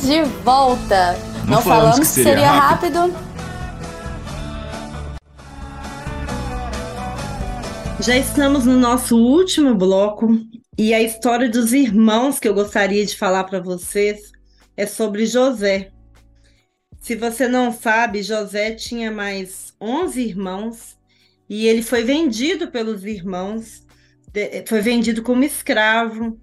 [0.00, 1.16] Estamos de volta.
[1.46, 2.98] Não Não, falamos falamos que seria seria rápido.
[2.98, 3.30] rápido.
[8.00, 10.40] Já estamos no nosso último bloco
[10.78, 14.32] e a história dos irmãos que eu gostaria de falar para vocês
[14.76, 15.90] é sobre José.
[16.98, 20.96] Se você não sabe, José tinha mais 11 irmãos
[21.48, 23.84] e ele foi vendido pelos irmãos,
[24.66, 26.38] foi vendido como escravo.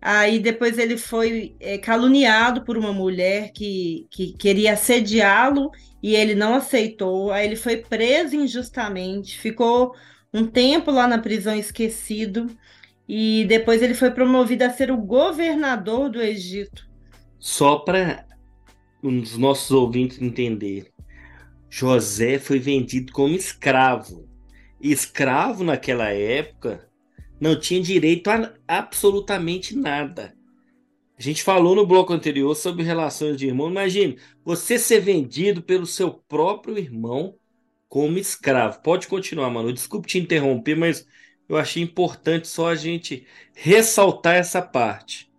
[0.00, 5.70] Aí depois ele foi eh, caluniado por uma mulher que, que queria assediá-lo
[6.02, 7.30] e ele não aceitou.
[7.30, 9.94] Aí ele foi preso injustamente, ficou
[10.32, 12.46] um tempo lá na prisão esquecido
[13.06, 16.88] e depois ele foi promovido a ser o governador do Egito.
[17.38, 18.24] Só para
[19.02, 20.90] os nossos ouvintes entenderem.
[21.68, 24.28] José foi vendido como escravo.
[24.80, 26.89] Escravo naquela época
[27.40, 30.36] não tinha direito a absolutamente nada.
[31.18, 33.70] A gente falou no bloco anterior sobre relações de irmão.
[33.70, 37.34] Imagine você ser vendido pelo seu próprio irmão
[37.88, 38.80] como escravo.
[38.82, 39.72] Pode continuar, mano.
[39.72, 41.06] Desculpe te interromper, mas
[41.48, 45.30] eu achei importante só a gente ressaltar essa parte.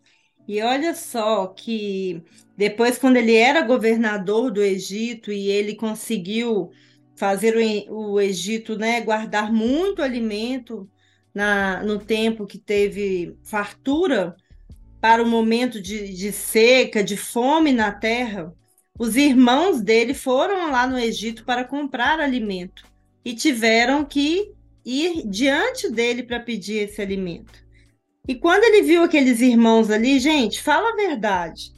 [0.47, 2.21] E olha só que
[2.57, 6.71] depois, quando ele era governador do Egito e ele conseguiu
[7.15, 7.55] fazer
[7.89, 10.89] o, Egito, né, guardar muito alimento
[11.33, 14.35] na, no tempo que teve fartura
[14.99, 18.53] para o momento de, de seca, de fome na terra,
[18.99, 22.83] os irmãos dele foram lá no Egito para comprar alimento
[23.25, 24.51] e tiveram que
[24.85, 27.61] ir diante dele para pedir esse alimento.
[28.27, 31.73] E quando ele viu aqueles irmãos ali, gente, fala a verdade.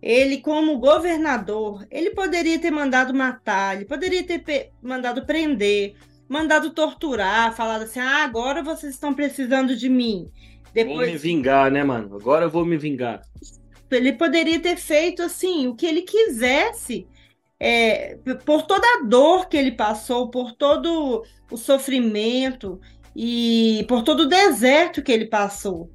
[0.00, 5.94] Ele, como governador, ele poderia ter mandado matar, ele poderia ter mandado prender,
[6.30, 10.30] mandado torturar, falado assim: ah, agora vocês estão precisando de mim.
[10.72, 12.14] Vou me Depois, vingar, né, mano?
[12.14, 13.20] Agora eu vou me vingar.
[13.90, 17.08] ele poderia ter feito assim o que ele quisesse,
[17.58, 18.16] é,
[18.46, 22.80] por toda a dor que ele passou, por todo o sofrimento
[23.14, 25.90] e por todo o deserto que ele passou.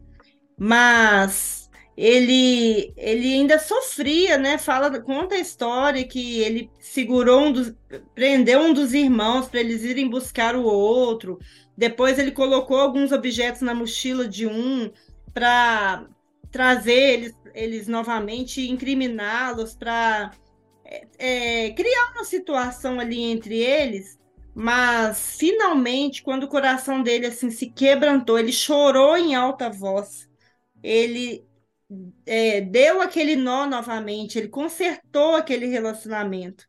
[0.57, 1.64] Mas
[1.98, 4.58] ele ele ainda sofria, né?
[4.58, 7.74] Fala, conta a história que ele segurou um dos,
[8.14, 11.39] prendeu um dos irmãos para eles irem buscar o outro.
[11.78, 14.91] Depois ele colocou alguns objetos na mochila de um
[15.34, 16.08] para
[16.52, 20.32] trazer eles, eles novamente incriminá-los para
[21.18, 24.18] é, criar uma situação ali entre eles,
[24.54, 30.30] mas finalmente, quando o coração dele assim se quebrantou, ele chorou em alta voz,
[30.82, 31.46] ele
[32.25, 36.65] é, deu aquele nó novamente, ele consertou aquele relacionamento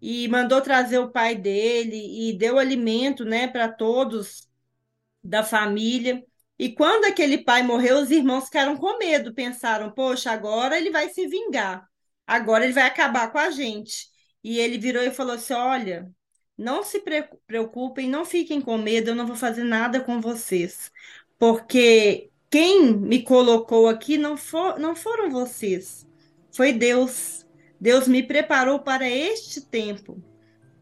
[0.00, 4.48] e mandou trazer o pai dele e deu alimento, né, para todos
[5.22, 6.22] da família.
[6.58, 11.08] E quando aquele pai morreu, os irmãos ficaram com medo, pensaram: poxa, agora ele vai
[11.10, 11.86] se vingar,
[12.26, 14.08] agora ele vai acabar com a gente.
[14.42, 16.10] E ele virou e falou assim: olha,
[16.56, 20.90] não se pre- preocupem, não fiquem com medo, eu não vou fazer nada com vocês,
[21.38, 26.06] porque quem me colocou aqui não, for, não foram vocês,
[26.52, 27.46] foi Deus.
[27.80, 30.20] Deus me preparou para este tempo.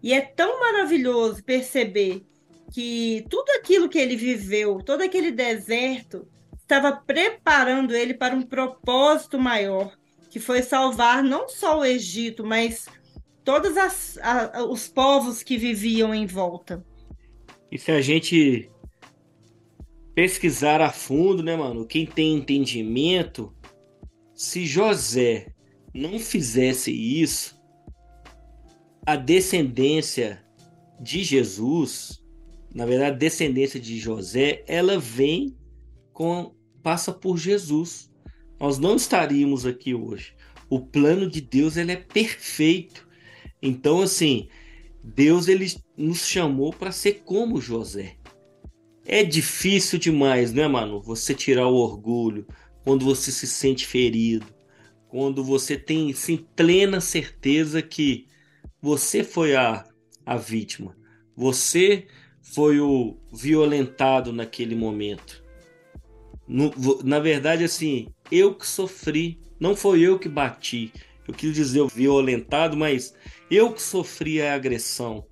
[0.03, 2.25] E é tão maravilhoso perceber
[2.73, 9.39] que tudo aquilo que ele viveu, todo aquele deserto, estava preparando ele para um propósito
[9.39, 9.97] maior,
[10.31, 12.87] que foi salvar não só o Egito, mas
[13.45, 13.73] todos
[14.69, 16.85] os povos que viviam em volta.
[17.71, 18.71] E se a gente
[20.17, 21.85] pesquisar a fundo, né, mano?
[21.87, 23.55] Quem tem entendimento,
[24.35, 25.53] se José
[25.93, 27.63] não fizesse isso,
[29.05, 30.43] a descendência
[30.99, 32.25] de Jesus,
[32.75, 35.55] na verdade, a descendência de José, ela vem
[36.15, 38.11] com passa por Jesus.
[38.59, 40.35] Nós não estaríamos aqui hoje.
[40.71, 43.07] O plano de Deus ele é perfeito.
[43.61, 44.49] Então, assim,
[45.05, 48.17] Deus ele nos chamou para ser como José.
[49.09, 51.01] É difícil demais, né, mano?
[51.01, 52.45] Você tirar o orgulho
[52.83, 54.47] quando você se sente ferido,
[55.07, 58.27] quando você tem sim, plena certeza que
[58.83, 59.85] você foi a,
[60.25, 60.97] a vítima,
[61.37, 62.09] você
[62.43, 65.41] foi o violentado naquele momento.
[66.49, 66.73] No,
[67.05, 70.93] na verdade, assim, eu que sofri, não foi eu que bati.
[71.29, 73.15] Eu quis dizer o violentado, mas
[73.49, 75.27] eu que sofri a agressão.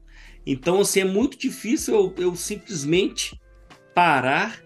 [0.47, 3.41] Então, assim, é muito difícil eu, eu simplesmente
[3.95, 4.63] parar,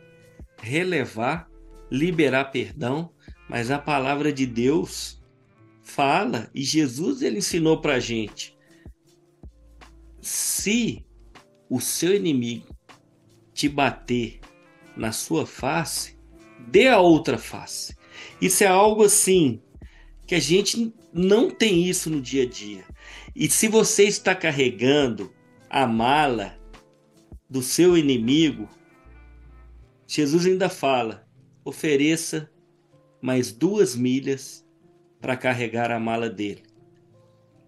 [0.60, 1.48] relevar,
[1.90, 3.12] liberar perdão,
[3.48, 5.22] mas a palavra de Deus
[5.82, 8.56] fala e Jesus ele ensinou para gente.
[10.20, 11.04] Se
[11.68, 12.76] o seu inimigo
[13.52, 14.40] te bater
[14.96, 16.18] na sua face,
[16.68, 17.96] dê a outra face.
[18.40, 19.60] Isso é algo assim
[20.26, 22.84] que a gente não tem isso no dia a dia.
[23.34, 25.32] E se você está carregando
[25.70, 26.58] a mala
[27.48, 28.68] do seu inimigo,
[30.08, 31.28] Jesus ainda fala:
[31.62, 32.50] ofereça
[33.20, 34.66] mais duas milhas
[35.20, 36.62] para carregar a mala dele.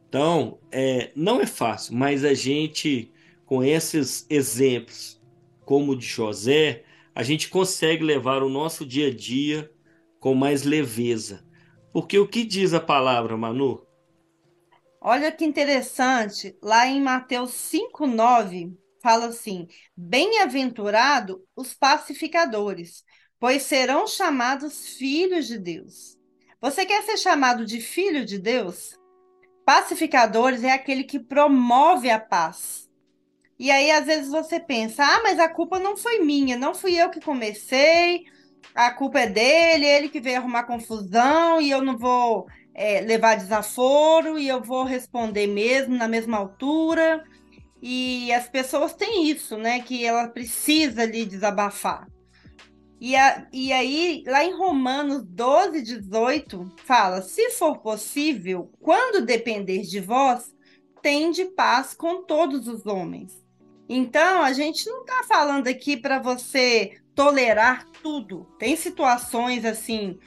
[0.09, 3.13] Então, é, não é fácil, mas a gente,
[3.45, 5.21] com esses exemplos,
[5.65, 6.83] como o de José,
[7.15, 9.71] a gente consegue levar o nosso dia a dia
[10.19, 11.45] com mais leveza.
[11.93, 13.87] Porque o que diz a palavra, Manu?
[15.01, 23.05] Olha que interessante, lá em Mateus 5:9 fala assim: Bem-aventurado os pacificadores,
[23.39, 26.17] pois serão chamados filhos de Deus.
[26.61, 28.95] Você quer ser chamado de filho de Deus?
[29.65, 32.89] Pacificadores é aquele que promove a paz.
[33.59, 36.95] E aí, às vezes, você pensa: ah, mas a culpa não foi minha, não fui
[36.95, 38.25] eu que comecei,
[38.75, 43.37] a culpa é dele, ele que veio arrumar confusão e eu não vou é, levar
[43.37, 47.25] desaforo e eu vou responder mesmo na mesma altura.
[47.83, 49.81] E as pessoas têm isso, né?
[49.81, 52.07] Que ela precisa ali desabafar.
[53.01, 59.83] E, a, e aí, lá em Romanos 12, 18, fala: se for possível, quando depender
[59.83, 60.53] de vós,
[61.01, 63.43] tende paz com todos os homens.
[63.89, 68.47] Então, a gente não está falando aqui para você tolerar tudo.
[68.59, 70.19] Tem situações assim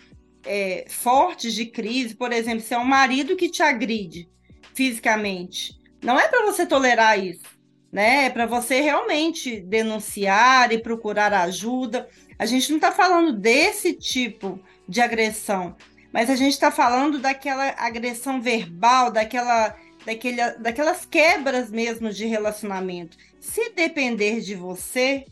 [0.45, 4.29] é, fortes de crise, por exemplo, se é um marido que te agride
[4.73, 7.43] fisicamente, não é para você tolerar isso,
[7.91, 8.25] né?
[8.25, 12.07] É para você realmente denunciar e procurar ajuda.
[12.37, 15.75] A gente não está falando desse tipo de agressão,
[16.11, 19.75] mas a gente está falando daquela agressão verbal, daquela,
[20.05, 25.25] daquele, daquelas quebras mesmo de relacionamento se depender de você,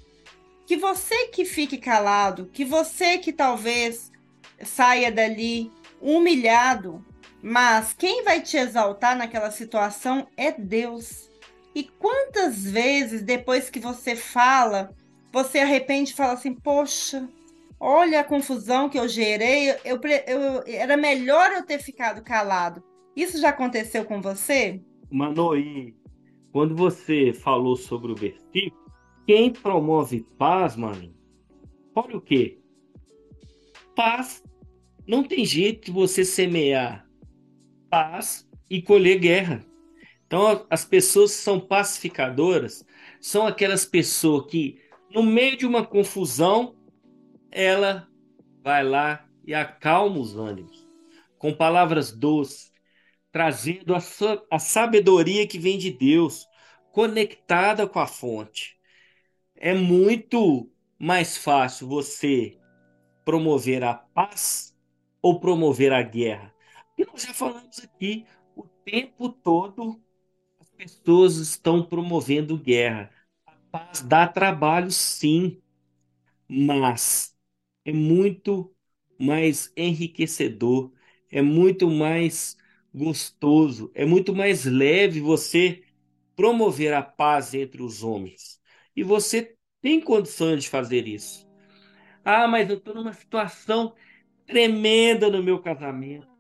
[0.65, 4.11] que você que fique calado, que você que talvez
[4.65, 7.03] saia dali humilhado,
[7.41, 11.29] mas quem vai te exaltar naquela situação é Deus.
[11.73, 14.93] E quantas vezes depois que você fala,
[15.31, 17.27] você arrepende e fala assim: Poxa,
[17.79, 22.83] olha a confusão que eu gerei, eu, eu, era melhor eu ter ficado calado.
[23.15, 24.81] Isso já aconteceu com você?
[25.09, 25.95] Manu, e
[26.51, 28.79] quando você falou sobre o versículo,
[29.25, 31.13] quem promove paz, mano,
[31.95, 32.59] olha o que?
[33.95, 34.43] Paz.
[35.07, 37.05] Não tem jeito de você semear
[37.91, 39.65] paz e colher guerra.
[40.25, 42.85] Então, as pessoas que são pacificadoras
[43.19, 44.81] são aquelas pessoas que,
[45.13, 46.73] no meio de uma confusão,
[47.51, 48.07] ela
[48.63, 50.89] vai lá e acalma os ânimos
[51.37, 52.71] com palavras doces,
[53.31, 53.99] trazendo a,
[54.51, 56.45] a sabedoria que vem de Deus,
[56.91, 58.77] conectada com a fonte.
[59.55, 62.57] É muito mais fácil você
[63.25, 64.77] promover a paz
[65.19, 66.50] ou promover a guerra.
[67.01, 69.99] E nós já falamos aqui, o tempo todo
[70.59, 73.09] as pessoas estão promovendo guerra.
[73.47, 75.59] A paz dá trabalho, sim,
[76.47, 77.35] mas
[77.83, 78.71] é muito
[79.19, 80.93] mais enriquecedor,
[81.31, 82.55] é muito mais
[82.93, 85.83] gostoso, é muito mais leve você
[86.35, 88.61] promover a paz entre os homens.
[88.95, 91.49] E você tem condições de fazer isso.
[92.23, 93.95] Ah, mas eu estou numa situação
[94.45, 96.30] tremenda no meu casamento.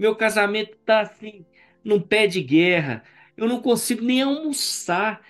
[0.00, 1.44] Meu casamento está assim,
[1.84, 3.04] num pé de guerra.
[3.36, 5.20] Eu não consigo nem almoçar.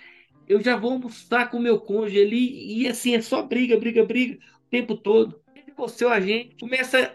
[0.47, 4.35] Eu já vou almoçar com meu cônjuge ali e assim é só briga, briga, briga
[4.35, 5.41] o tempo todo.
[5.75, 7.13] Você, a gente, começa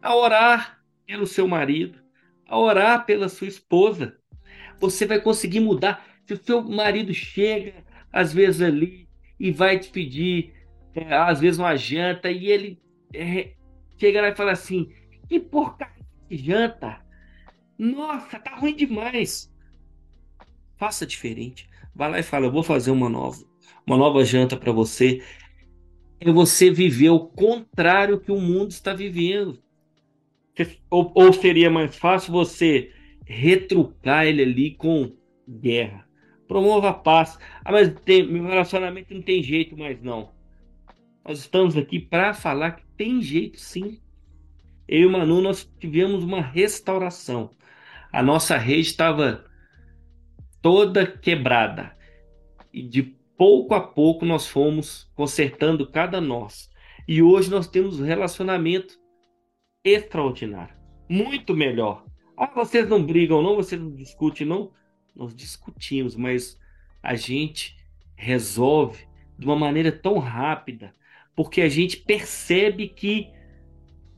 [0.00, 1.98] a orar pelo seu marido,
[2.46, 4.16] a orar pela sua esposa.
[4.78, 6.06] Você vai conseguir mudar.
[6.24, 9.08] Se o seu marido chega, às vezes ali,
[9.40, 10.54] e vai te pedir,
[10.94, 12.80] é, às vezes, uma janta, e ele
[13.12, 13.54] é,
[13.98, 14.88] chega lá e fala assim:
[15.28, 16.01] que porcaria
[16.36, 17.00] janta!
[17.78, 19.52] Nossa, tá ruim demais!
[20.76, 21.68] Faça diferente.
[21.94, 23.44] Vai lá e fala: eu vou fazer uma nova,
[23.86, 25.22] uma nova janta para você.
[26.18, 29.62] É você viver o contrário que o mundo está vivendo.
[30.90, 32.92] Ou, ou seria mais fácil você
[33.24, 35.12] retrucar ele ali com
[35.48, 36.06] guerra.
[36.46, 37.38] Promova a paz.
[37.64, 40.30] Ah, mas tem, meu relacionamento não tem jeito mais não.
[41.24, 44.01] Nós estamos aqui para falar que tem jeito sim.
[44.88, 47.50] Eu e o Manu, nós tivemos uma restauração.
[48.12, 49.44] A nossa rede estava
[50.60, 51.96] toda quebrada.
[52.72, 53.02] E de
[53.36, 56.70] pouco a pouco nós fomos consertando cada nós.
[57.06, 58.98] E hoje nós temos um relacionamento
[59.84, 60.76] extraordinário.
[61.08, 62.04] Muito melhor.
[62.36, 63.56] Ah, vocês não brigam, não?
[63.56, 64.72] Vocês não discutem, não?
[65.14, 66.58] Nós discutimos, mas
[67.02, 67.76] a gente
[68.16, 69.06] resolve
[69.38, 70.92] de uma maneira tão rápida,
[71.34, 73.28] porque a gente percebe que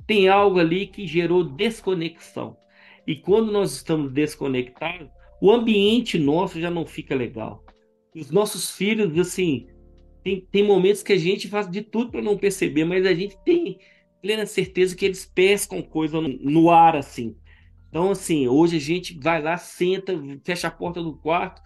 [0.07, 2.57] tem algo ali que gerou desconexão.
[3.07, 5.09] E quando nós estamos desconectados,
[5.41, 7.65] o ambiente nosso já não fica legal.
[8.15, 9.67] Os nossos filhos, assim,
[10.23, 13.37] tem, tem momentos que a gente faz de tudo para não perceber, mas a gente
[13.45, 13.79] tem
[14.23, 17.37] plena certeza que eles pescam coisa no, no ar, assim.
[17.91, 21.61] Então, assim, hoje a gente vai lá, senta, fecha a porta do quarto,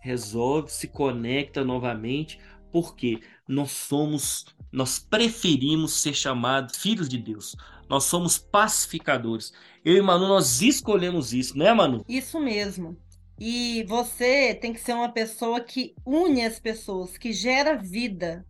[0.00, 2.38] resolve, se conecta novamente,
[2.70, 3.18] porque
[3.48, 7.56] nós somos, nós preferimos ser chamados filhos de Deus.
[7.88, 9.52] Nós somos pacificadores.
[9.84, 12.04] Eu e Manu, nós escolhemos isso, né, Manu?
[12.08, 12.96] Isso mesmo.
[13.38, 18.46] E você tem que ser uma pessoa que une as pessoas, que gera vida.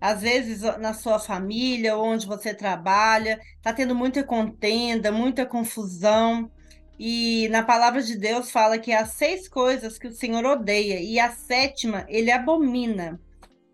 [0.00, 6.50] Às vezes na sua família, onde você trabalha, tá tendo muita contenda, muita confusão.
[6.98, 11.18] E na palavra de Deus fala que há seis coisas que o Senhor odeia, e
[11.18, 13.20] a sétima ele abomina.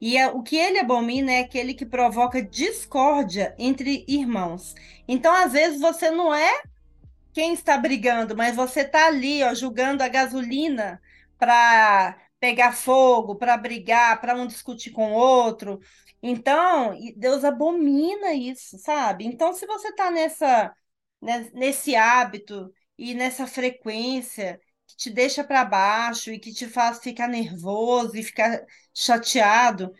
[0.02, 4.74] E é, o que ele abomina é aquele que provoca discórdia entre irmãos.
[5.06, 6.60] Então, às vezes, você não é
[7.32, 11.00] quem está brigando, mas você está ali, ó, julgando a gasolina
[11.38, 15.80] para pegar fogo, para brigar, para um discutir com o outro.
[16.20, 19.24] Então, Deus abomina isso, sabe?
[19.24, 20.74] Então, se você está nessa,
[21.20, 24.60] né, nesse hábito e nessa frequência
[24.92, 28.62] que te deixa para baixo e que te faz ficar nervoso e ficar
[28.94, 29.92] chateado,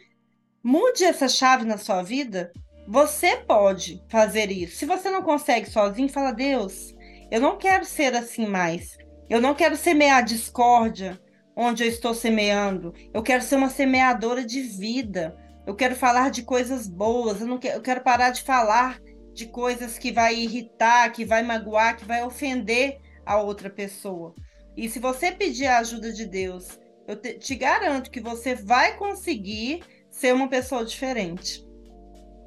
[0.63, 2.53] mude essa chave na sua vida.
[2.87, 4.77] Você pode fazer isso.
[4.77, 6.95] Se você não consegue sozinho, fala: Deus,
[7.31, 8.99] eu não quero ser assim mais.
[9.31, 11.19] Eu não quero semear discórdia
[11.57, 12.93] onde eu estou semeando.
[13.15, 15.37] Eu quero ser uma semeadora de vida.
[15.67, 17.41] Eu quero falar de coisas boas.
[17.41, 19.01] Eu, não quero, eu quero parar de falar
[19.33, 24.35] de coisas que vai irritar, que vai magoar, que vai ofender a outra pessoa.
[24.77, 28.97] E se você pedir a ajuda de Deus, eu te, te garanto que você vai
[28.97, 31.67] conseguir ser uma pessoa diferente.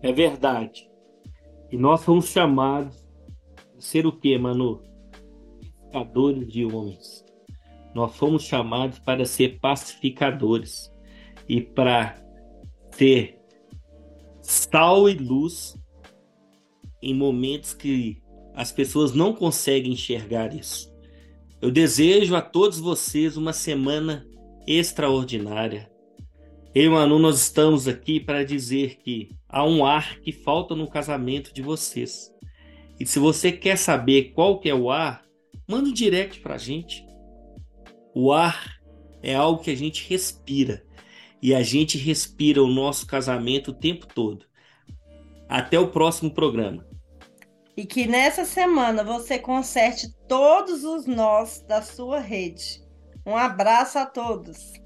[0.01, 0.89] É verdade.
[1.71, 3.05] E nós fomos chamados
[3.77, 4.81] a ser o quê, Manu?
[5.91, 7.25] Pacificadores de homens.
[7.93, 10.91] Nós fomos chamados para ser pacificadores
[11.47, 12.15] e para
[12.97, 13.39] ter
[14.41, 15.75] sal e luz
[17.01, 18.21] em momentos que
[18.53, 20.94] as pessoas não conseguem enxergar isso.
[21.61, 24.27] Eu desejo a todos vocês uma semana
[24.67, 25.89] extraordinária.
[26.73, 31.53] Eu Manu, nós estamos aqui para dizer que há um ar que falta no casamento
[31.53, 32.29] de vocês.
[32.99, 35.23] E se você quer saber qual que é o ar,
[35.65, 37.05] manda um direct para a gente.
[38.13, 38.75] O ar
[39.23, 40.83] é algo que a gente respira.
[41.41, 44.45] E a gente respira o nosso casamento o tempo todo.
[45.47, 46.84] Até o próximo programa.
[47.77, 52.81] E que nessa semana você conserte todos os nós da sua rede.
[53.25, 54.84] Um abraço a todos.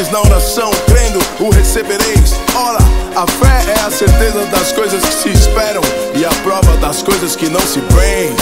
[0.00, 2.34] Pedirdes na oração, crendo, o recebereis.
[2.54, 2.78] Ora,
[3.16, 5.82] A fé é a certeza das coisas que se esperam
[6.14, 8.34] e a prova das coisas que não se veem.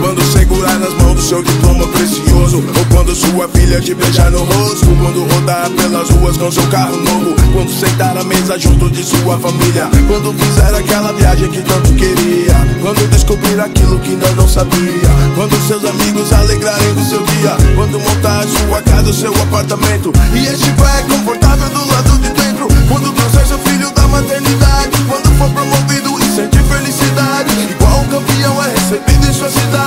[0.00, 4.44] Quando segurar nas mãos do seu diploma precioso Ou quando sua filha te beijar no
[4.44, 9.04] rosto Quando rodar pelas ruas com seu carro novo Quando sentar à mesa junto de
[9.04, 14.48] sua família Quando fizer aquela viagem que tanto queria Quando descobrir aquilo que ainda não
[14.48, 20.12] sabia Quando seus amigos alegrarem do seu dia Quando montar sua casa, o seu apartamento
[20.34, 25.50] E estiver confortável do lado de dentro Quando trouxer seu filho da maternidade Quando for
[25.50, 29.83] promovido e sentir felicidade Igual um campeão é recebido em sua cidade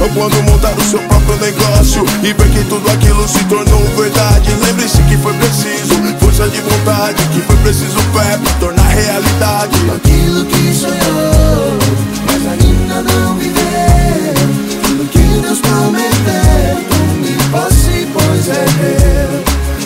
[0.00, 4.50] Ou quando montar o seu próprio negócio E ver que tudo aquilo se tornou verdade.
[4.64, 6.02] Lembre-se que foi preciso
[6.32, 9.76] força de vontade Que foi preciso fé pra tornar realidade.
[9.94, 11.78] Aquilo que sonhou,
[12.26, 14.34] mas ainda não viveu.
[14.82, 19.42] Tudo que Deus prometeu, tome posse, pois é meu.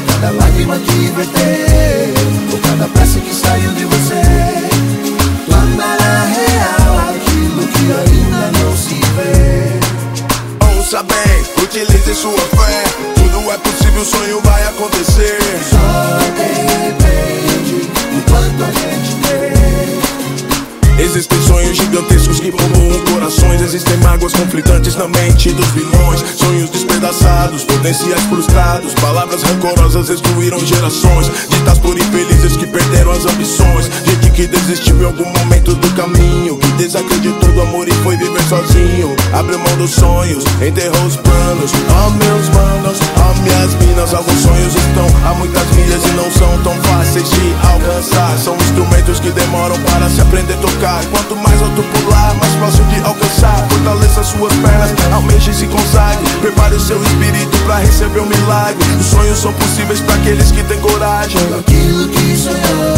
[0.07, 1.65] Cada lágrima que verteu,
[11.24, 12.84] Bem, utilize sua fé.
[13.14, 15.38] Tudo é possível, o sonho vai acontecer.
[15.70, 23.62] Só depende do quanto a gente crê Existem sonhos gigantescos que povoam corações.
[23.62, 26.22] Existem mágoas conflitantes na mente dos vilões.
[26.36, 28.94] Sonhos despedaçados, potenciais frustrados.
[28.94, 31.30] Palavras rancorosas excluíram gerações.
[31.48, 33.90] Ditas por infelizes que perderam as ambições.
[34.04, 39.14] Gente que desistiu em algum momento do caminho desacreditou do amor e foi viver sozinho.
[39.32, 41.72] Abriu mão dos sonhos, enterrou os planos.
[42.04, 45.06] Ó meus manos, ó minhas minas Alguns sonhos estão.
[45.28, 48.38] A muitas milhas e não são tão fáceis de alcançar.
[48.38, 51.04] São instrumentos que demoram para se aprender a tocar.
[51.06, 53.66] Quanto mais alto pular, mais fácil de alcançar.
[53.68, 56.24] Fortaleça suas pernas, almeje e se consagre.
[56.40, 58.84] Prepare o seu espírito para receber um milagre.
[59.00, 61.40] Os sonhos são possíveis para aqueles que têm coragem.
[61.58, 62.95] Aquilo que sonhou,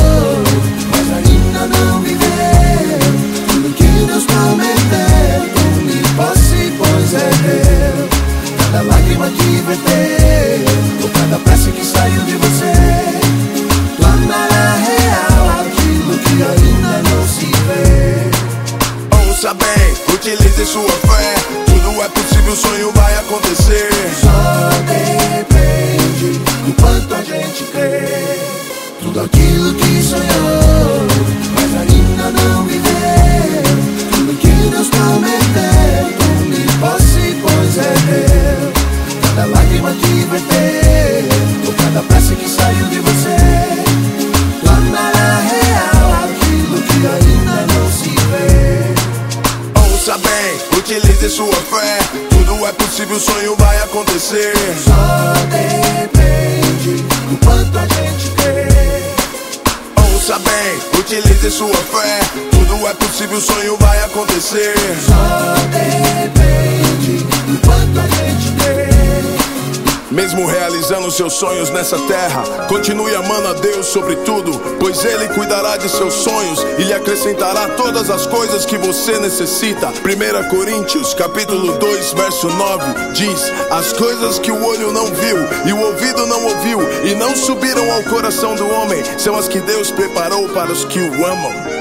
[71.39, 76.67] sonhos nessa terra, continue amando a Deus sobre tudo, pois Ele cuidará de seus sonhos
[76.79, 79.89] e lhe acrescentará todas as coisas que você necessita.
[79.89, 85.73] 1 Coríntios, capítulo 2, verso 9, diz: As coisas que o olho não viu e
[85.73, 89.93] o ouvido não ouviu e não subiram ao coração do homem são as que Deus
[89.93, 91.78] preparou para os que o amam.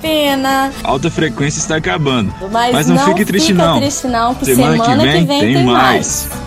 [0.00, 0.72] Pena.
[0.82, 2.34] Alta frequência está acabando.
[2.50, 3.78] Mas, Mas não, fique triste não.
[3.78, 6.28] triste não, que Semana, semana, que vem, tem, tem mais.
[6.28, 6.39] mais.